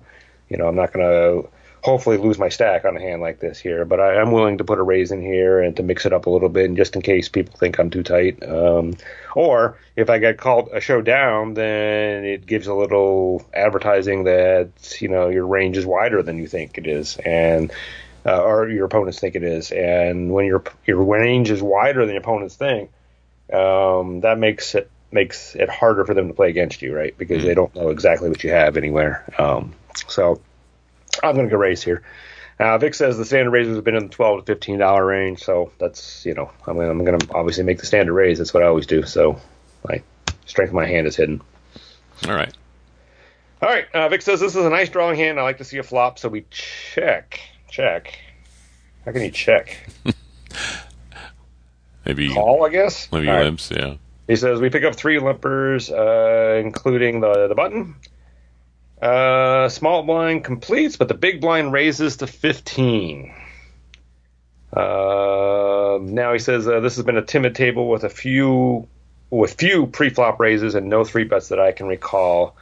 [0.50, 1.50] You know, I'm not going to
[1.84, 3.84] hopefully lose my stack on a hand like this here.
[3.84, 6.26] But I, am willing to put a raise in here and to mix it up
[6.26, 8.42] a little bit, and just in case people think I'm too tight.
[8.42, 8.96] Um,
[9.36, 14.98] or if I get called a show down, then it gives a little advertising that
[15.02, 17.72] you know your range is wider than you think it is, and
[18.26, 19.72] uh, or your opponents think it is.
[19.72, 22.92] And when your your range is wider than your opponents think,
[23.52, 27.16] um, that makes it makes it harder for them to play against you, right?
[27.18, 27.48] Because mm-hmm.
[27.48, 29.26] they don't know exactly what you have anywhere.
[29.38, 29.74] Um,
[30.08, 30.42] so
[31.22, 32.02] I'm going to go raise here.
[32.60, 35.44] Uh, Vic says the standard raises have been in the twelve to fifteen dollar range,
[35.44, 38.38] so that's you know I mean, I'm going to obviously make the standard raise.
[38.38, 39.04] That's what I always do.
[39.04, 39.40] So
[39.88, 40.02] my
[40.46, 41.42] strength of my hand is hidden.
[42.28, 42.54] All right.
[43.62, 43.86] All right.
[43.94, 45.40] Uh, Vic says this is a nice drawing hand.
[45.40, 47.40] I like to see a flop, so we check.
[47.70, 48.20] Check.
[49.06, 49.90] How can you check?
[52.06, 53.12] maybe call, I guess.
[53.12, 53.80] Maybe All limps, right.
[53.80, 53.96] yeah.
[54.28, 57.96] He says we pick up three limpers, uh, including the the button.
[59.04, 63.34] Uh, small blind completes, but the big blind raises to 15.
[64.72, 68.88] Uh, now he says uh, this has been a timid table with a few
[69.30, 72.56] with few pre-flop raises and no three bets that I can recall.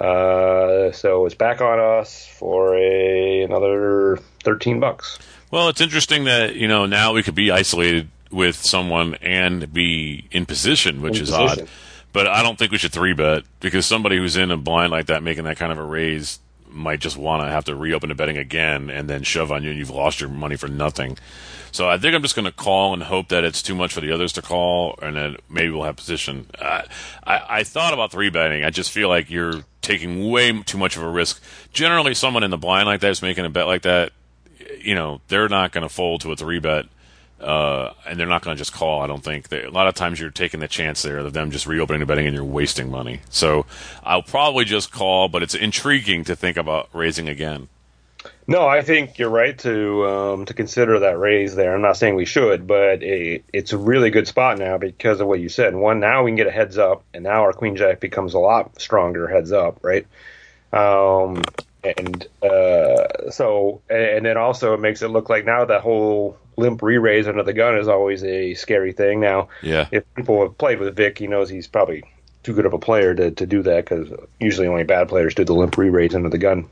[0.00, 5.18] Uh, so it's back on us for a another 13 bucks.
[5.50, 10.28] Well, it's interesting that you know now we could be isolated with someone and be
[10.32, 11.64] in position, which In is position.
[11.64, 11.68] odd.
[12.14, 15.06] But I don't think we should three bet because somebody who's in a blind like
[15.06, 18.14] that making that kind of a raise might just want to have to reopen the
[18.14, 21.18] betting again and then shove on you and you've lost your money for nothing.
[21.72, 24.00] So I think I'm just going to call and hope that it's too much for
[24.00, 26.46] the others to call and then maybe we'll have position.
[26.60, 26.84] I,
[27.26, 28.64] I, thought about three betting.
[28.64, 31.42] I just feel like you're taking way too much of a risk.
[31.72, 34.12] Generally, someone in the blind like that is making a bet like that.
[34.78, 36.86] You know, they're not going to fold to a three bet
[37.40, 39.02] uh, and they're not going to just call.
[39.02, 41.50] I don't think they, a lot of times you're taking the chance there of them
[41.50, 43.20] just reopening the betting and you're wasting money.
[43.30, 43.66] So
[44.02, 47.68] I'll probably just call, but it's intriguing to think about raising again.
[48.46, 51.74] No, I think you're right to um, to consider that raise there.
[51.74, 55.26] I'm not saying we should, but it, it's a really good spot now because of
[55.26, 55.74] what you said.
[55.74, 58.38] One, now we can get a heads up, and now our queen jack becomes a
[58.38, 60.06] lot stronger heads up, right?
[60.74, 61.42] Um,
[61.84, 66.82] and uh, so, and then also it makes it look like now that whole limp
[66.82, 69.20] re-raise under the gun is always a scary thing.
[69.20, 69.86] Now, Yeah.
[69.90, 72.04] if people have played with Vic, he knows he's probably
[72.42, 75.44] too good of a player to, to do that because usually only bad players do
[75.44, 76.66] the limp re-raise under the gun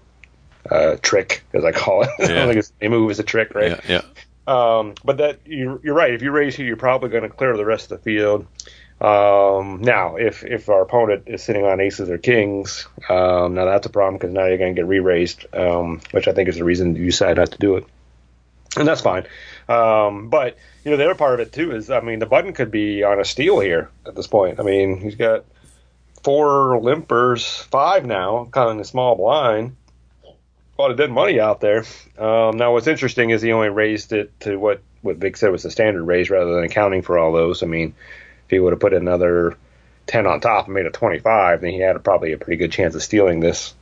[0.70, 2.10] uh, trick, as I call it.
[2.18, 2.28] I Yeah.
[2.34, 3.80] don't think it's a move is a trick, right?
[3.88, 4.02] Yeah, yeah.
[4.46, 6.12] Um, but that you're, you're right.
[6.12, 8.46] If you raise here, you're probably going to clear the rest of the field.
[9.00, 13.86] Um, now, if if our opponent is sitting on aces or kings, um, now that's
[13.86, 16.62] a problem because now you're going to get re-raised, um, which I think is the
[16.64, 17.86] reason you decide not to do it,
[18.76, 19.24] and that's fine.
[19.72, 22.52] Um, but you know the other part of it too is, I mean, the button
[22.52, 24.60] could be on a steal here at this point.
[24.60, 25.44] I mean, he's got
[26.22, 29.76] four limpers, five now, kind of in the small blind.
[30.24, 31.84] A lot of dead money out there.
[32.18, 35.62] Um, now, what's interesting is he only raised it to what what Vic said was
[35.62, 37.62] the standard raise, rather than accounting for all those.
[37.62, 37.94] I mean,
[38.44, 39.56] if he would have put another
[40.06, 42.72] ten on top and made it twenty five, then he had probably a pretty good
[42.72, 43.74] chance of stealing this,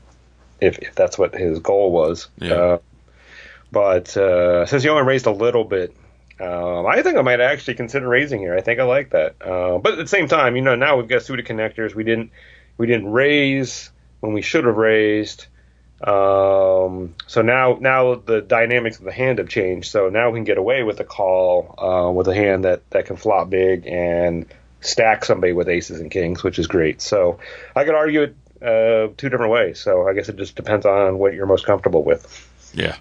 [0.60, 2.28] if if that's what his goal was.
[2.38, 2.54] Yeah.
[2.54, 2.78] Uh,
[3.72, 5.94] but uh, since he only raised a little bit,
[6.40, 8.56] um, I think I might actually consider raising here.
[8.56, 9.36] I think I like that.
[9.40, 11.94] Uh, but at the same time, you know, now we've got suited connectors.
[11.94, 12.30] We didn't
[12.78, 15.46] we didn't raise when we should have raised.
[16.02, 19.90] Um, so now now the dynamics of the hand have changed.
[19.90, 23.04] So now we can get away with a call uh, with a hand that that
[23.04, 24.46] can flop big and
[24.80, 27.02] stack somebody with aces and kings, which is great.
[27.02, 27.38] So
[27.76, 29.78] I could argue it uh, two different ways.
[29.78, 32.48] So I guess it just depends on what you're most comfortable with.
[32.72, 32.96] Yeah.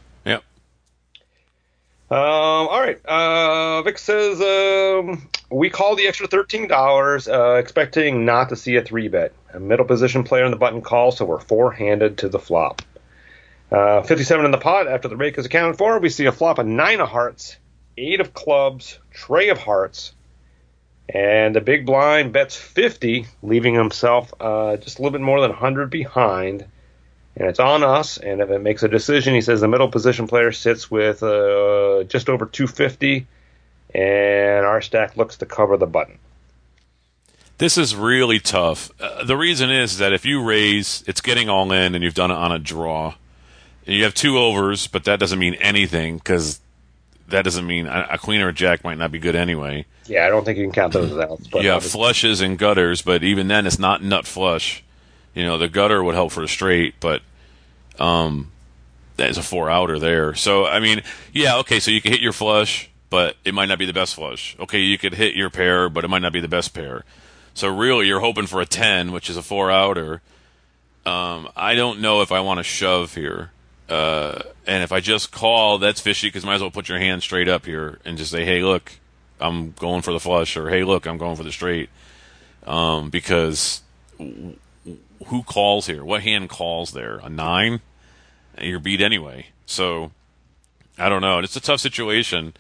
[2.11, 2.99] Um, all right.
[3.05, 8.77] Uh, Vic says um, we call the extra thirteen dollars, uh, expecting not to see
[8.77, 9.31] a three bet.
[9.53, 12.81] A middle position player in the button call, so we're four handed to the flop.
[13.71, 14.87] Uh, Fifty-seven in the pot.
[14.87, 17.57] After the rake is accounted for, we see a flop of nine of hearts,
[17.95, 20.13] eight of clubs, trey of hearts,
[21.07, 25.51] and the big blind bets fifty, leaving himself uh, just a little bit more than
[25.51, 26.65] hundred behind
[27.39, 28.17] and it's on us.
[28.17, 32.03] And if it makes a decision, he says the middle position player sits with uh,
[32.03, 33.25] just over 250,
[33.95, 36.19] and our stack looks to cover the button.
[37.57, 38.91] This is really tough.
[39.01, 42.31] Uh, the reason is that if you raise, it's getting all in, and you've done
[42.31, 43.15] it on a draw.
[43.87, 46.59] And you have two overs, but that doesn't mean anything because
[47.29, 49.85] that doesn't mean a, a queen or a jack might not be good anyway.
[50.07, 51.31] Yeah, I don't think you can count those out.
[51.31, 51.47] outs.
[51.47, 54.83] But you obviously- flushes and gutters, but even then, it's not nut flush.
[55.33, 57.21] You know, the gutter would help for a straight, but
[57.99, 58.51] um,
[59.17, 60.33] there's a four outer there.
[60.33, 61.01] So I mean,
[61.33, 64.15] yeah, okay, so you can hit your flush, but it might not be the best
[64.15, 64.55] flush.
[64.59, 67.03] Okay, you could hit your pair, but it might not be the best pair.
[67.53, 70.21] So really, you're hoping for a ten, which is a four outer.
[71.05, 73.51] Um, I don't know if I want to shove here.
[73.89, 77.23] Uh, and if I just call, that's fishy because might as well put your hand
[77.23, 78.93] straight up here and just say, "Hey, look,
[79.39, 81.89] I'm going for the flush," or "Hey, look, I'm going for the straight."
[82.65, 83.81] Um, because
[84.19, 84.55] w-
[85.25, 86.05] who calls here?
[86.05, 87.19] What hand calls there?
[87.23, 87.81] A nine?
[88.59, 89.47] You're beat anyway.
[89.65, 90.11] So
[90.97, 91.39] I don't know.
[91.39, 92.53] It's a tough situation.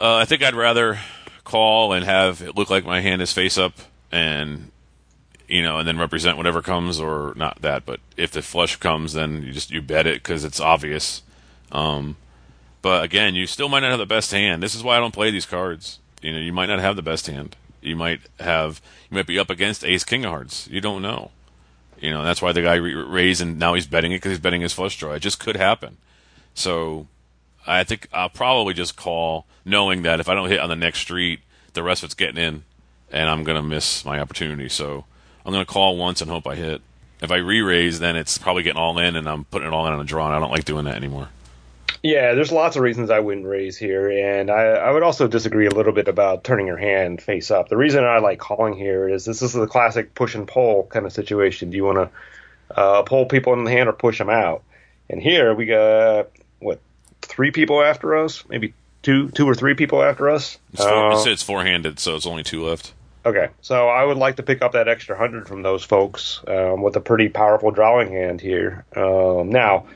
[0.00, 0.98] Uh, I think I'd rather
[1.44, 3.72] call and have it look like my hand is face up
[4.12, 4.70] and
[5.48, 9.14] you know, and then represent whatever comes, or not that, but if the flush comes,
[9.14, 11.22] then you just you bet it because it's obvious.
[11.72, 12.16] Um,
[12.82, 14.62] but again, you still might not have the best hand.
[14.62, 15.98] This is why I don't play these cards.
[16.22, 17.56] You know, you might not have the best hand.
[17.80, 20.68] You might have, you might be up against Ace King of Hearts.
[20.70, 21.30] You don't know.
[22.00, 24.38] You know, that's why the guy re- raised and now he's betting it because he's
[24.40, 25.12] betting his flush draw.
[25.12, 25.96] It just could happen.
[26.54, 27.06] So
[27.66, 31.00] I think I'll probably just call, knowing that if I don't hit on the next
[31.00, 31.40] street,
[31.74, 32.64] the rest of it's getting in,
[33.10, 34.68] and I'm gonna miss my opportunity.
[34.68, 35.04] So
[35.44, 36.82] I'm gonna call once and hope I hit.
[37.20, 39.92] If I re-raise, then it's probably getting all in, and I'm putting it all in
[39.92, 40.26] on a draw.
[40.26, 41.28] And I don't like doing that anymore.
[42.02, 45.66] Yeah, there's lots of reasons I wouldn't raise here, and I, I would also disagree
[45.66, 47.68] a little bit about turning your hand face up.
[47.68, 51.06] The reason I like calling here is this is the classic push and pull kind
[51.06, 51.70] of situation.
[51.70, 54.62] Do you want to uh, pull people in the hand or push them out?
[55.10, 56.30] And here we got
[56.60, 56.80] what
[57.22, 60.58] three people after us, maybe two, two or three people after us.
[60.72, 62.94] It's, four, uh, it's four-handed, so it's only two left.
[63.26, 66.82] Okay, so I would like to pick up that extra hundred from those folks um,
[66.82, 68.84] with a pretty powerful drawing hand here.
[68.94, 69.86] Um, now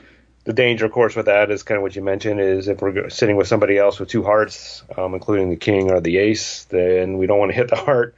[0.45, 3.09] the danger, of course, with that is kind of what you mentioned is if we're
[3.09, 7.17] sitting with somebody else with two hearts, um, including the king or the ace, then
[7.17, 8.15] we don't want to hit the heart.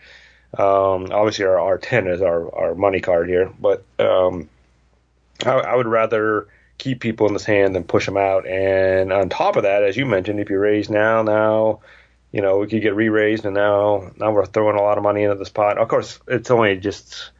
[0.57, 4.49] Um, obviously, our, our 10 is our, our money card here, but um,
[5.45, 8.47] I, I, would rather keep people in this hand than push them out.
[8.47, 11.81] And on top of that, as you mentioned, if you raise now, now,
[12.31, 15.23] you know, we could get re-raised, and now now we're throwing a lot of money
[15.23, 15.77] into this pot.
[15.77, 17.31] Of course, it's only just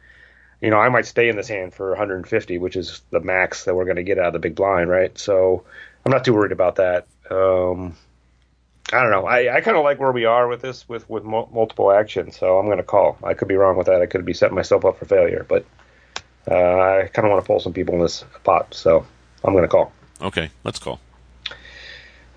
[0.60, 3.74] you know, I might stay in this hand for 150, which is the max that
[3.74, 5.16] we're going to get out of the big blind, right?
[5.18, 5.64] So
[6.04, 7.06] I'm not too worried about that.
[7.30, 7.96] Um,
[8.92, 9.26] I don't know.
[9.26, 12.38] I, I kind of like where we are with this, with with multiple actions.
[12.38, 13.18] So I'm going to call.
[13.22, 14.00] I could be wrong with that.
[14.00, 15.66] I could be setting myself up for failure, but
[16.48, 18.74] uh, I kind of want to pull some people in this pot.
[18.74, 19.04] So
[19.44, 19.92] I'm going to call.
[20.22, 21.00] Okay, let's call.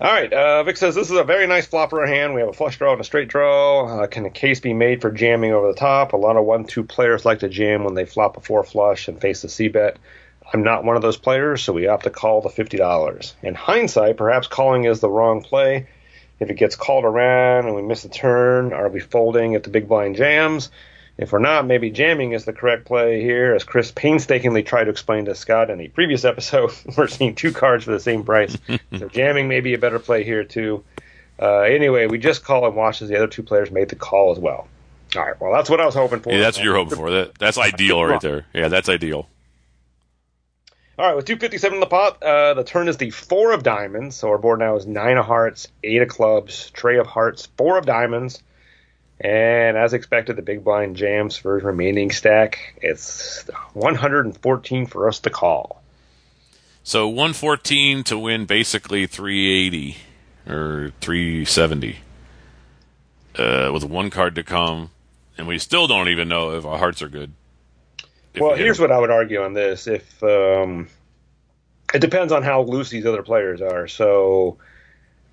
[0.02, 2.32] All right, uh, Vic says this is a very nice flopper hand.
[2.32, 3.86] We have a flush draw and a straight draw.
[3.86, 6.14] Uh, can a case be made for jamming over the top?
[6.14, 9.20] A lot of one-two players like to jam when they flop a four flush and
[9.20, 9.98] face the C bet.
[10.54, 13.34] I'm not one of those players, so we opt to call the fifty dollars.
[13.42, 15.86] In hindsight, perhaps calling is the wrong play.
[16.38, 19.68] If it gets called around and we miss a turn, are we folding if the
[19.68, 20.70] big blind jams?
[21.20, 23.54] If we're not, maybe jamming is the correct play here.
[23.54, 27.52] As Chris painstakingly tried to explain to Scott in the previous episode, we're seeing two
[27.52, 28.56] cards for the same price.
[28.98, 30.82] so jamming may be a better play here, too.
[31.38, 34.32] Uh, anyway, we just call and watch as the other two players made the call
[34.32, 34.66] as well.
[35.14, 36.32] All right, well, that's what I was hoping for.
[36.32, 37.10] Yeah, that's what you're hoping for.
[37.10, 38.46] That, that's ideal right there.
[38.54, 39.28] Yeah, that's ideal.
[40.98, 44.16] All right, with 257 in the pot, uh, the turn is the four of diamonds.
[44.16, 47.76] So our board now is nine of hearts, eight of clubs, trey of hearts, four
[47.76, 48.42] of diamonds,
[49.20, 52.78] and as expected, the big blind jams for his remaining stack.
[52.80, 55.82] It's 114 for us to call.
[56.82, 59.98] So 114 to win basically 380
[60.48, 61.98] or 370
[63.38, 64.90] uh, with one card to come,
[65.36, 67.32] and we still don't even know if our hearts are good.
[68.38, 70.88] Well, we here's what I would argue on this: if um,
[71.92, 73.86] it depends on how loose these other players are.
[73.86, 74.56] So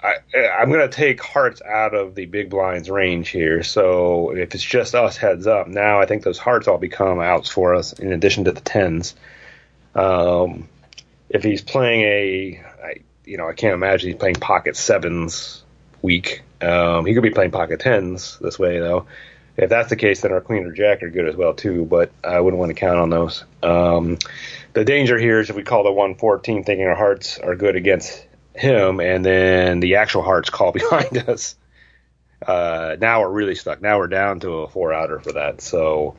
[0.02, 0.18] I,
[0.62, 3.64] am going to take hearts out of the big blinds range here.
[3.64, 7.50] So if it's just us heads up, now I think those hearts all become outs
[7.50, 9.16] for us in addition to the tens.
[9.96, 10.70] Um,
[11.30, 12.94] if he's playing a, I,
[13.26, 15.64] you know, I can't imagine he's playing pocket sevens
[16.02, 16.44] weak.
[16.62, 19.08] Um, he could be playing pocket tens this way though.
[19.58, 21.84] If that's the case, then our queen or jack are good as well too.
[21.86, 23.44] But I wouldn't want to count on those.
[23.64, 24.20] Um,
[24.74, 28.27] the danger here is if we call the 114 thinking our hearts are good against
[28.58, 31.56] him, and then the actual hearts call behind us.
[32.46, 33.82] Uh, now we're really stuck.
[33.82, 35.62] Now we're down to a four outer for that.
[35.62, 36.16] So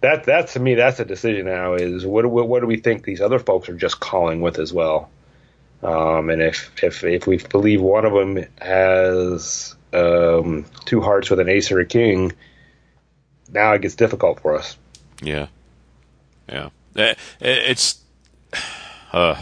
[0.00, 1.74] that that to me that's a decision now.
[1.74, 4.72] Is what what, what do we think these other folks are just calling with as
[4.72, 5.10] well?
[5.82, 11.40] Um, and if if if we believe one of them has um, two hearts with
[11.40, 12.32] an ace or a king,
[13.50, 14.76] now it gets difficult for us.
[15.22, 15.46] Yeah,
[16.48, 16.70] yeah.
[17.40, 18.00] It's.
[19.12, 19.40] Uh,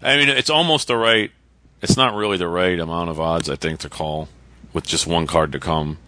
[0.00, 1.30] I mean, it's almost the right
[1.82, 4.28] it's not really the right amount of odds, I think, to call
[4.72, 5.98] with just one card to come.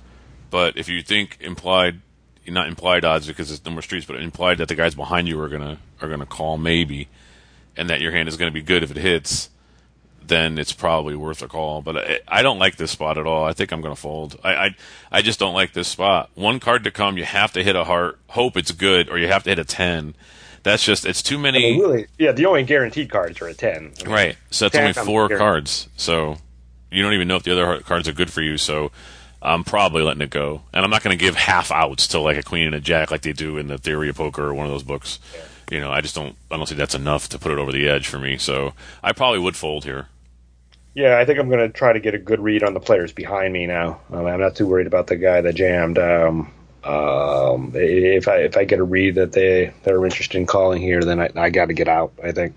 [0.50, 2.00] But if you think implied,
[2.46, 5.48] not implied odds because it's number streets, but implied that the guys behind you are
[5.48, 7.08] gonna are gonna call maybe,
[7.76, 9.50] and that your hand is gonna be good if it hits,
[10.24, 11.82] then it's probably worth a call.
[11.82, 13.44] But I, I don't like this spot at all.
[13.44, 14.38] I think I'm gonna fold.
[14.44, 14.76] I, I
[15.10, 16.30] I just don't like this spot.
[16.34, 19.26] One card to come, you have to hit a heart, hope it's good, or you
[19.26, 20.14] have to hit a ten
[20.64, 21.58] that's just it's too many.
[21.58, 22.32] I mean, really, yeah.
[22.32, 23.92] The only guaranteed cards are a ten.
[24.00, 24.36] I mean, right.
[24.50, 25.88] So that's only four cards.
[25.96, 26.38] So
[26.90, 28.58] you don't even know if the other cards are good for you.
[28.58, 28.90] So
[29.40, 32.36] I'm probably letting it go, and I'm not going to give half outs to like
[32.36, 34.66] a queen and a jack like they do in the Theory of Poker or one
[34.66, 35.20] of those books.
[35.34, 35.40] Yeah.
[35.70, 36.36] You know, I just don't.
[36.50, 38.38] I don't see that's enough to put it over the edge for me.
[38.38, 38.72] So
[39.02, 40.08] I probably would fold here.
[40.94, 43.12] Yeah, I think I'm going to try to get a good read on the players
[43.12, 44.00] behind me now.
[44.12, 45.98] Um, I'm not too worried about the guy that jammed.
[45.98, 46.52] Um,
[46.84, 51.02] um, if I if I get a read that they they're interested in calling here,
[51.02, 52.12] then I, I got to get out.
[52.22, 52.56] I think.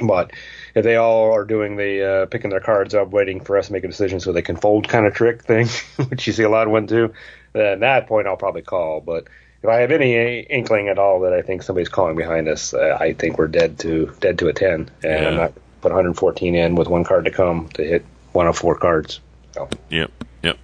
[0.00, 0.32] But
[0.74, 3.72] if they all are doing the uh, picking their cards up, waiting for us to
[3.72, 5.68] make a decision so they can fold kind of trick thing,
[6.08, 7.14] which you see a lot of one too,
[7.52, 9.00] then at that point I'll probably call.
[9.00, 9.26] But
[9.62, 12.96] if I have any inkling at all that I think somebody's calling behind us, uh,
[13.00, 15.28] I think we're dead to dead to a ten, and yeah.
[15.28, 18.76] I'm not put 114 in with one card to come to hit one of four
[18.76, 19.20] cards.
[19.52, 19.68] So.
[19.88, 20.10] Yep.
[20.42, 20.58] Yep.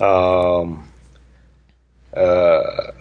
[0.00, 0.88] Um,
[2.16, 2.92] uh,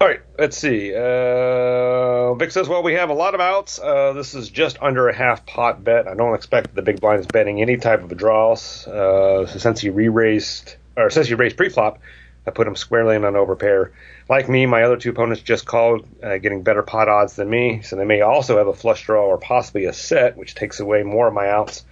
[0.00, 0.94] All right, let's see.
[0.94, 3.78] Uh, Vic says, "Well, we have a lot of outs.
[3.78, 6.08] Uh, this is just under a half pot bet.
[6.08, 8.86] I don't expect the big blind is betting any type of a draws.
[8.86, 11.98] Uh, so since he re-raised, or since he raised pre-flop,
[12.46, 13.90] I put him squarely in an overpair.
[14.28, 17.82] Like me, my other two opponents just called, uh, getting better pot odds than me,
[17.82, 21.02] so they may also have a flush draw or possibly a set, which takes away
[21.02, 21.84] more of my outs.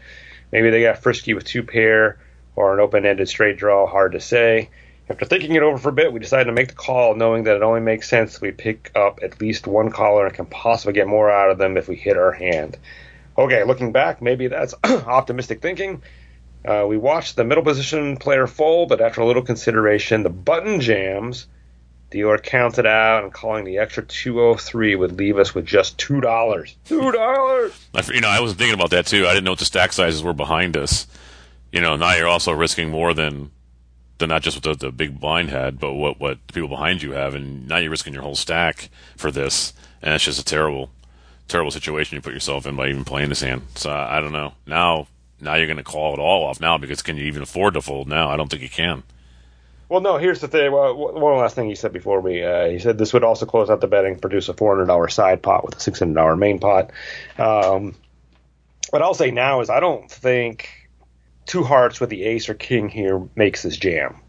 [0.50, 2.18] Maybe they got frisky with two pair
[2.56, 3.86] or an open-ended straight draw.
[3.86, 4.70] Hard to say."
[5.10, 7.56] After thinking it over for a bit, we decided to make the call, knowing that
[7.56, 10.92] it only makes sense if we pick up at least one caller and can possibly
[10.92, 12.76] get more out of them if we hit our hand.
[13.36, 16.02] Okay, looking back, maybe that's optimistic thinking.
[16.64, 20.80] Uh, we watched the middle position player fold, but after a little consideration, the button
[20.80, 21.46] jams.
[22.10, 26.22] Dealer counted out, and calling the extra 203 would leave us with just $2.
[26.22, 27.72] $2!
[27.94, 29.26] I, you know, I was thinking about that too.
[29.26, 31.06] I didn't know what the stack sizes were behind us.
[31.70, 33.50] You know, now you're also risking more than
[34.26, 37.12] not just what the, the big blind had, but what what the people behind you
[37.12, 40.90] have, and now you're risking your whole stack for this, and it's just a terrible,
[41.46, 43.62] terrible situation you put yourself in by even playing this hand.
[43.76, 44.54] So I, I don't know.
[44.66, 45.06] Now,
[45.40, 47.80] now you're going to call it all off now because can you even afford to
[47.80, 48.28] fold now?
[48.28, 49.04] I don't think you can.
[49.88, 50.18] Well, no.
[50.18, 50.70] Here's the thing.
[50.70, 52.44] Well, one last thing he said before we.
[52.44, 55.08] Uh, he said this would also close out the betting, produce a four hundred dollar
[55.08, 56.90] side pot with a six hundred dollar main pot.
[57.38, 57.94] Um,
[58.90, 60.77] what I'll say now is I don't think
[61.48, 64.20] two hearts with the ace or king here makes this jam.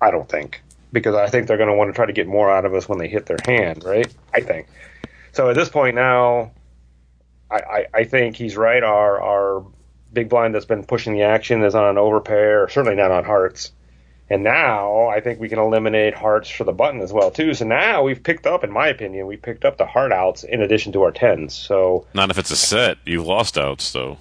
[0.00, 0.60] I don't think
[0.92, 2.88] because I think they're going to want to try to get more out of us
[2.88, 4.12] when they hit their hand, right?
[4.34, 4.66] I think.
[5.30, 6.50] So at this point now,
[7.50, 8.82] I, I, I think he's right.
[8.82, 9.64] Our our
[10.12, 13.72] big blind that's been pushing the action is on an overpair, certainly not on hearts.
[14.28, 17.52] And now I think we can eliminate hearts for the button as well too.
[17.52, 20.62] So now we've picked up, in my opinion, we picked up the heart outs in
[20.62, 21.54] addition to our tens.
[21.54, 24.16] So not if it's a set, you've lost outs though.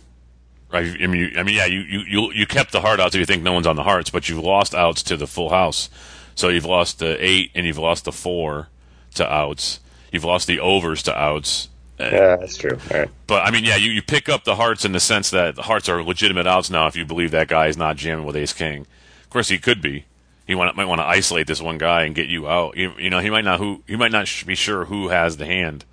[0.73, 3.25] I mean, you, I mean, yeah, you, you you kept the heart outs if you
[3.25, 5.89] think no one's on the hearts, but you've lost outs to the full house.
[6.35, 8.69] So you've lost the eight and you've lost the four
[9.15, 9.79] to outs.
[10.11, 11.69] You've lost the overs to outs.
[11.99, 12.79] Yeah, that's true.
[13.27, 15.63] But I mean, yeah, you, you pick up the hearts in the sense that the
[15.63, 16.87] hearts are legitimate outs now.
[16.87, 18.87] If you believe that guy is not jamming with Ace King,
[19.23, 20.05] of course he could be.
[20.47, 22.75] He might, might want to isolate this one guy and get you out.
[22.75, 25.45] You, you know, he might not who he might not be sure who has the
[25.45, 25.85] hand.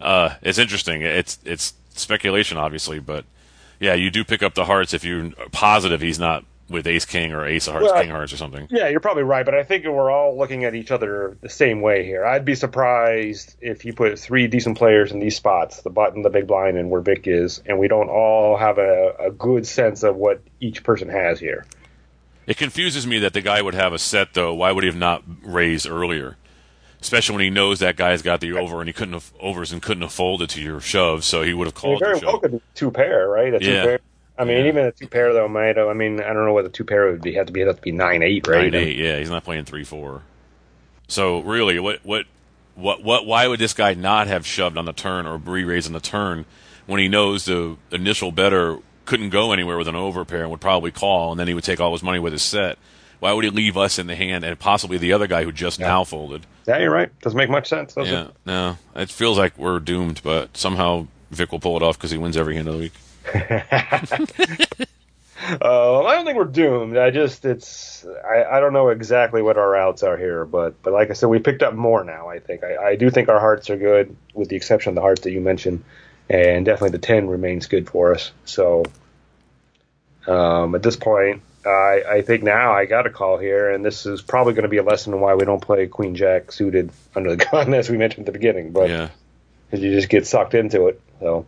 [0.00, 1.02] Uh, it's interesting.
[1.02, 3.24] It's it's speculation, obviously, but
[3.80, 7.32] yeah, you do pick up the hearts if you're positive he's not with Ace King
[7.32, 8.68] or Ace of Hearts, well, King Hearts or something.
[8.70, 11.80] Yeah, you're probably right, but I think we're all looking at each other the same
[11.80, 12.24] way here.
[12.24, 16.30] I'd be surprised if you put three decent players in these spots, the button, the
[16.30, 20.02] big blind, and where Vic is, and we don't all have a, a good sense
[20.02, 21.66] of what each person has here.
[22.46, 24.54] It confuses me that the guy would have a set though.
[24.54, 26.36] Why would he have not raised earlier?
[27.00, 29.82] Especially when he knows that guy's got the over and he couldn't have overs and
[29.82, 32.00] couldn't have folded to your shove, so he would have called.
[32.00, 33.54] very well could be two pair, right?
[33.54, 33.84] A two yeah.
[33.84, 34.00] pair.
[34.38, 34.68] I mean, yeah.
[34.68, 35.78] even a two pair though might.
[35.78, 37.34] I mean, I don't know what the two pair would be.
[37.34, 38.72] Have to be have to be nine eight, right?
[38.72, 38.96] Nine eight.
[38.96, 40.22] Yeah, he's not playing three four.
[41.08, 42.26] So really, what what
[42.74, 43.26] what what?
[43.26, 46.44] Why would this guy not have shoved on the turn or re-raised on the turn
[46.86, 50.60] when he knows the initial better couldn't go anywhere with an over pair and would
[50.60, 52.78] probably call, and then he would take all his money with his set.
[53.20, 55.80] Why would he leave us in the hand and possibly the other guy who just
[55.80, 55.88] yeah.
[55.88, 56.46] now folded?
[56.66, 57.10] Yeah, you're right.
[57.20, 58.30] Doesn't make much sense, does yeah, it?
[58.46, 62.18] No, it feels like we're doomed, but somehow Vic will pull it off because he
[62.18, 62.92] wins every hand of the week.
[65.60, 66.96] uh, I don't think we're doomed.
[66.96, 70.92] I just it's I, I don't know exactly what our routes are here, but but
[70.92, 72.28] like I said, we picked up more now.
[72.28, 75.00] I think I, I do think our hearts are good, with the exception of the
[75.00, 75.84] hearts that you mentioned,
[76.28, 78.32] and definitely the ten remains good for us.
[78.44, 78.84] So
[80.26, 84.06] um, at this point, I, I think now I got a call here, and this
[84.06, 86.90] is probably going to be a lesson in why we don't play Queen Jack suited
[87.14, 88.72] under the gun, as we mentioned at the beginning.
[88.72, 89.08] But yeah.
[89.72, 91.00] you just get sucked into it.
[91.20, 91.46] So,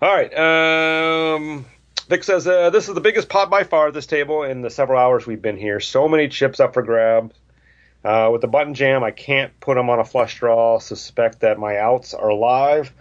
[0.00, 1.34] all right.
[1.34, 1.66] Um,
[2.08, 4.70] Vic says uh, this is the biggest pot by far at this table in the
[4.70, 5.80] several hours we've been here.
[5.80, 7.34] So many chips up for grabs.
[8.04, 10.78] Uh, with the button jam, I can't put them on a flush draw.
[10.78, 12.92] Suspect that my outs are live.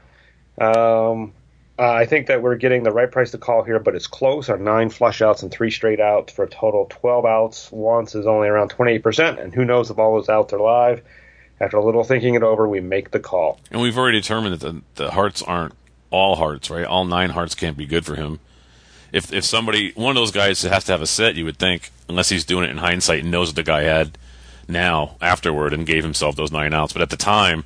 [0.59, 1.33] Um,
[1.79, 4.49] uh, I think that we're getting the right price to call here, but it's close.
[4.49, 7.71] Our nine flush outs and three straight outs for a total of 12 outs.
[7.71, 11.03] Once is only around 28%, and who knows if all those outs are live.
[11.59, 13.59] After a little thinking it over, we make the call.
[13.71, 15.73] And we've already determined that the, the hearts aren't
[16.09, 16.85] all hearts, right?
[16.85, 18.39] All nine hearts can't be good for him.
[19.11, 21.91] If if somebody, one of those guys has to have a set, you would think,
[22.09, 24.17] unless he's doing it in hindsight and knows what the guy had
[24.67, 26.93] now afterward and gave himself those nine outs.
[26.93, 27.63] But at the time,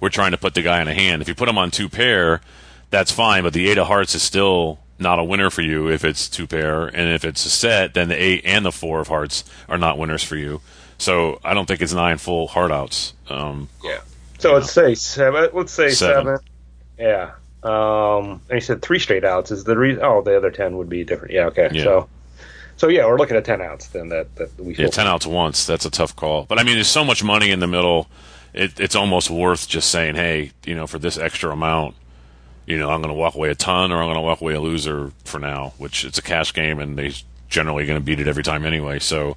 [0.00, 1.22] we're trying to put the guy in a hand.
[1.22, 2.40] If you put him on two pair,
[2.90, 3.42] that's fine.
[3.42, 6.46] But the eight of hearts is still not a winner for you if it's two
[6.46, 9.78] pair, and if it's a set, then the eight and the four of hearts are
[9.78, 10.60] not winners for you.
[10.98, 13.12] So I don't think it's nine full heart outs.
[13.28, 14.00] Um, yeah.
[14.38, 14.84] So let's know.
[14.84, 15.50] say seven.
[15.52, 16.38] Let's say seven.
[16.38, 16.40] seven.
[16.98, 17.32] Yeah.
[17.62, 20.02] Um, and he said three straight outs is the reason.
[20.02, 21.34] Oh, the other ten would be different.
[21.34, 21.46] Yeah.
[21.46, 21.68] Okay.
[21.72, 21.82] Yeah.
[21.82, 22.08] So
[22.76, 24.10] So yeah, we're looking at ten outs then.
[24.10, 25.66] That that we yeah ten outs once.
[25.66, 26.44] That's a tough call.
[26.44, 28.08] But I mean, there's so much money in the middle.
[28.52, 31.94] It, it's almost worth just saying, hey, you know, for this extra amount,
[32.66, 34.54] you know, I'm going to walk away a ton, or I'm going to walk away
[34.54, 35.72] a loser for now.
[35.78, 37.12] Which it's a cash game, and they
[37.48, 38.98] generally going to beat it every time anyway.
[38.98, 39.36] So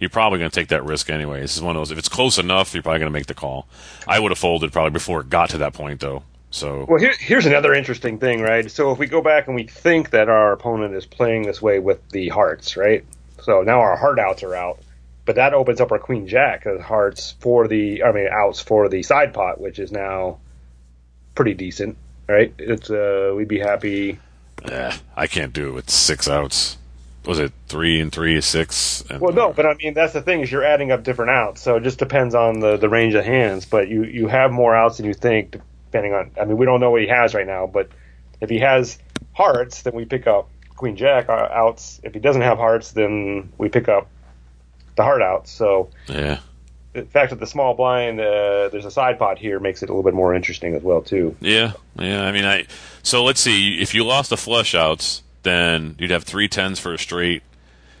[0.00, 1.40] you're probably going to take that risk anyway.
[1.42, 1.90] This is one of those.
[1.90, 3.68] If it's close enough, you're probably going to make the call.
[4.08, 6.24] I would have folded probably before it got to that point, though.
[6.50, 8.68] So well, here, here's another interesting thing, right?
[8.68, 11.78] So if we go back and we think that our opponent is playing this way
[11.78, 13.04] with the hearts, right?
[13.42, 14.80] So now our heart outs are out,
[15.24, 18.88] but that opens up our queen jack as hearts for the, I mean, outs for
[18.88, 20.40] the side pot, which is now
[21.36, 21.96] pretty decent,
[22.30, 22.54] right?
[22.58, 24.18] It's uh, we'd be happy.
[24.66, 26.76] Yeah, I can't do it with six outs.
[27.26, 29.04] Was it three and three, six?
[29.10, 31.60] And, well, no, but I mean that's the thing is you're adding up different outs,
[31.60, 33.66] so it just depends on the the range of hands.
[33.66, 35.56] But you you have more outs than you think
[35.86, 36.30] depending on.
[36.40, 37.90] I mean, we don't know what he has right now, but
[38.40, 38.98] if he has
[39.32, 42.00] hearts, then we pick up queen jack uh, outs.
[42.02, 44.08] If he doesn't have hearts, then we pick up
[44.96, 45.50] the heart outs.
[45.50, 46.40] So yeah.
[46.92, 49.92] The fact that the small blind, uh, there's a side pot here, makes it a
[49.92, 51.36] little bit more interesting as well too.
[51.40, 52.24] Yeah, yeah.
[52.24, 52.66] I mean, I
[53.02, 53.80] so let's see.
[53.80, 57.42] If you lost the flush outs, then you'd have three tens for a straight.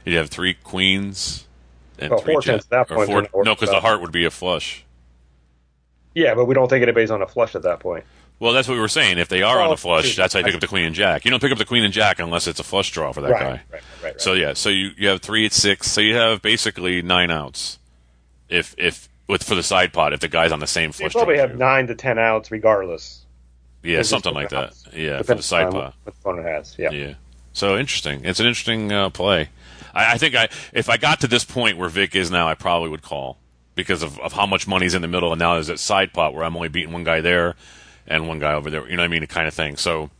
[0.04, 1.46] You'd have three queens
[1.98, 3.30] and well, three four tens at that point.
[3.30, 4.84] Four, no, because the heart would be a flush.
[6.14, 8.04] Yeah, but we don't think anybody's on a flush at that point.
[8.40, 9.18] Well, that's what we were saying.
[9.18, 10.94] If they are oh, on a flush, that's how you pick up the queen and
[10.94, 11.26] jack.
[11.26, 13.30] You don't pick up the queen and jack unless it's a flush draw for that
[13.30, 13.50] right, guy.
[13.50, 14.20] Right, right, right.
[14.20, 15.90] So yeah, so you, you have three at six.
[15.90, 17.78] So you have basically nine outs.
[18.50, 21.18] If if with for the side pot, if the guy's on the same flush, you
[21.18, 23.24] probably have nine to ten outs regardless.
[23.82, 24.74] Yeah, something like that.
[24.92, 25.94] Yeah, Depends for the side pot.
[26.02, 26.76] What the opponent has.
[26.78, 26.90] Yeah.
[26.90, 27.14] Yeah.
[27.52, 28.24] So interesting.
[28.24, 29.48] It's an interesting uh, play.
[29.94, 32.54] I, I think I if I got to this point where Vic is now, I
[32.54, 33.38] probably would call
[33.74, 36.34] because of, of how much money's in the middle, and now there's that side pot
[36.34, 37.54] where I'm only beating one guy there
[38.06, 38.88] and one guy over there.
[38.88, 39.20] You know what I mean?
[39.22, 39.76] The kind of thing.
[39.76, 40.10] So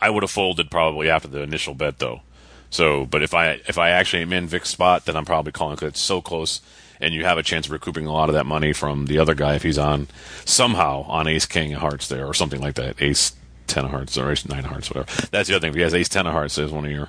[0.00, 2.22] I would have folded probably after the initial bet though.
[2.70, 5.76] So, but if I if I actually am in Vic's spot, then I'm probably calling
[5.76, 6.60] because it's so close,
[7.00, 9.34] and you have a chance of recouping a lot of that money from the other
[9.34, 10.08] guy if he's on
[10.44, 13.00] somehow on Ace King of Hearts there or something like that.
[13.00, 13.34] Ace
[13.66, 15.28] ten of Hearts or Ace nine of Hearts, whatever.
[15.30, 15.70] That's the other thing.
[15.70, 17.08] If he has Ace ten of Hearts, there's one of your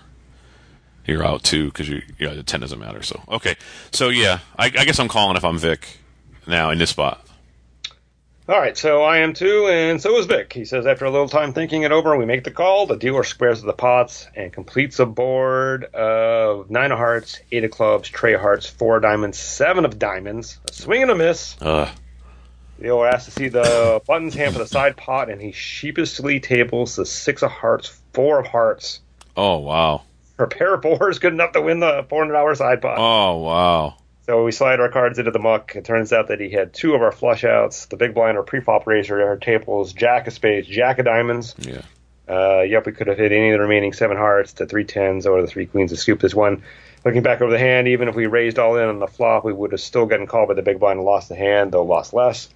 [1.05, 3.01] you're out too because you yeah the ten doesn't matter.
[3.01, 3.55] So okay,
[3.91, 5.99] so yeah, I, I guess I'm calling if I'm Vic
[6.45, 7.26] now in this spot.
[8.49, 10.53] All right, so I am too, and so is Vic.
[10.53, 12.85] He says after a little time thinking it over, we make the call.
[12.85, 17.71] The dealer squares the pots and completes a board of nine of hearts, eight of
[17.71, 21.61] clubs, trey of hearts, four of diamonds, seven of diamonds, a swing and a miss.
[21.61, 21.91] Uh.
[22.77, 26.39] The dealer asks to see the buttons hand for the side pot, and he sheepishly
[26.39, 29.01] tables the six of hearts, four of hearts.
[29.35, 30.03] Oh wow!
[30.39, 32.97] Her pair of fours good enough to win the $400 side pot.
[32.97, 33.97] Oh wow!
[34.27, 35.73] So we slide our cards into the muck.
[35.77, 37.85] It turns out that he had two of our flush outs.
[37.85, 41.55] The big blind or pre-flop raiser, our tables, jack of spades, jack of diamonds.
[41.57, 41.81] Yeah.
[42.27, 45.25] Uh, yep, we could have hit any of the remaining seven hearts, the three tens,
[45.25, 46.63] or the three queens to scoop this one.
[47.05, 49.53] Looking back over the hand, even if we raised all in on the flop, we
[49.53, 52.13] would have still gotten called by the big blind and lost the hand, though lost
[52.13, 52.49] less.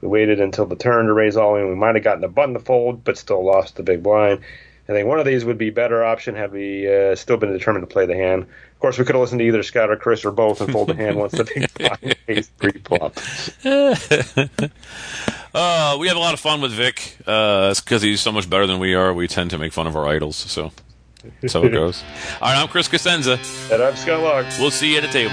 [0.00, 1.68] We waited until the turn to raise all in.
[1.68, 4.42] We might have gotten the button to fold, but still lost the big blind.
[4.88, 7.82] I think one of these would be better option had we uh, still been determined
[7.82, 8.46] to play the hand.
[8.76, 10.88] Of course, we could have listened to either Scott or Chris or both and fold
[10.90, 13.16] the hand once the big blind face pre-flop.
[15.54, 17.16] uh, we have a lot of fun with Vic.
[17.26, 19.14] Uh, it's because he's so much better than we are.
[19.14, 20.72] We tend to make fun of our idols, so
[21.40, 22.04] that's how it goes.
[22.42, 23.38] All right, I'm Chris Cosenza.
[23.72, 24.44] And I'm Scott Long.
[24.60, 25.32] We'll see you at the tables.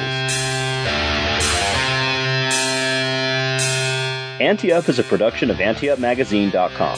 [4.41, 6.97] Ante Up is a production of AnteUpMagazine.com.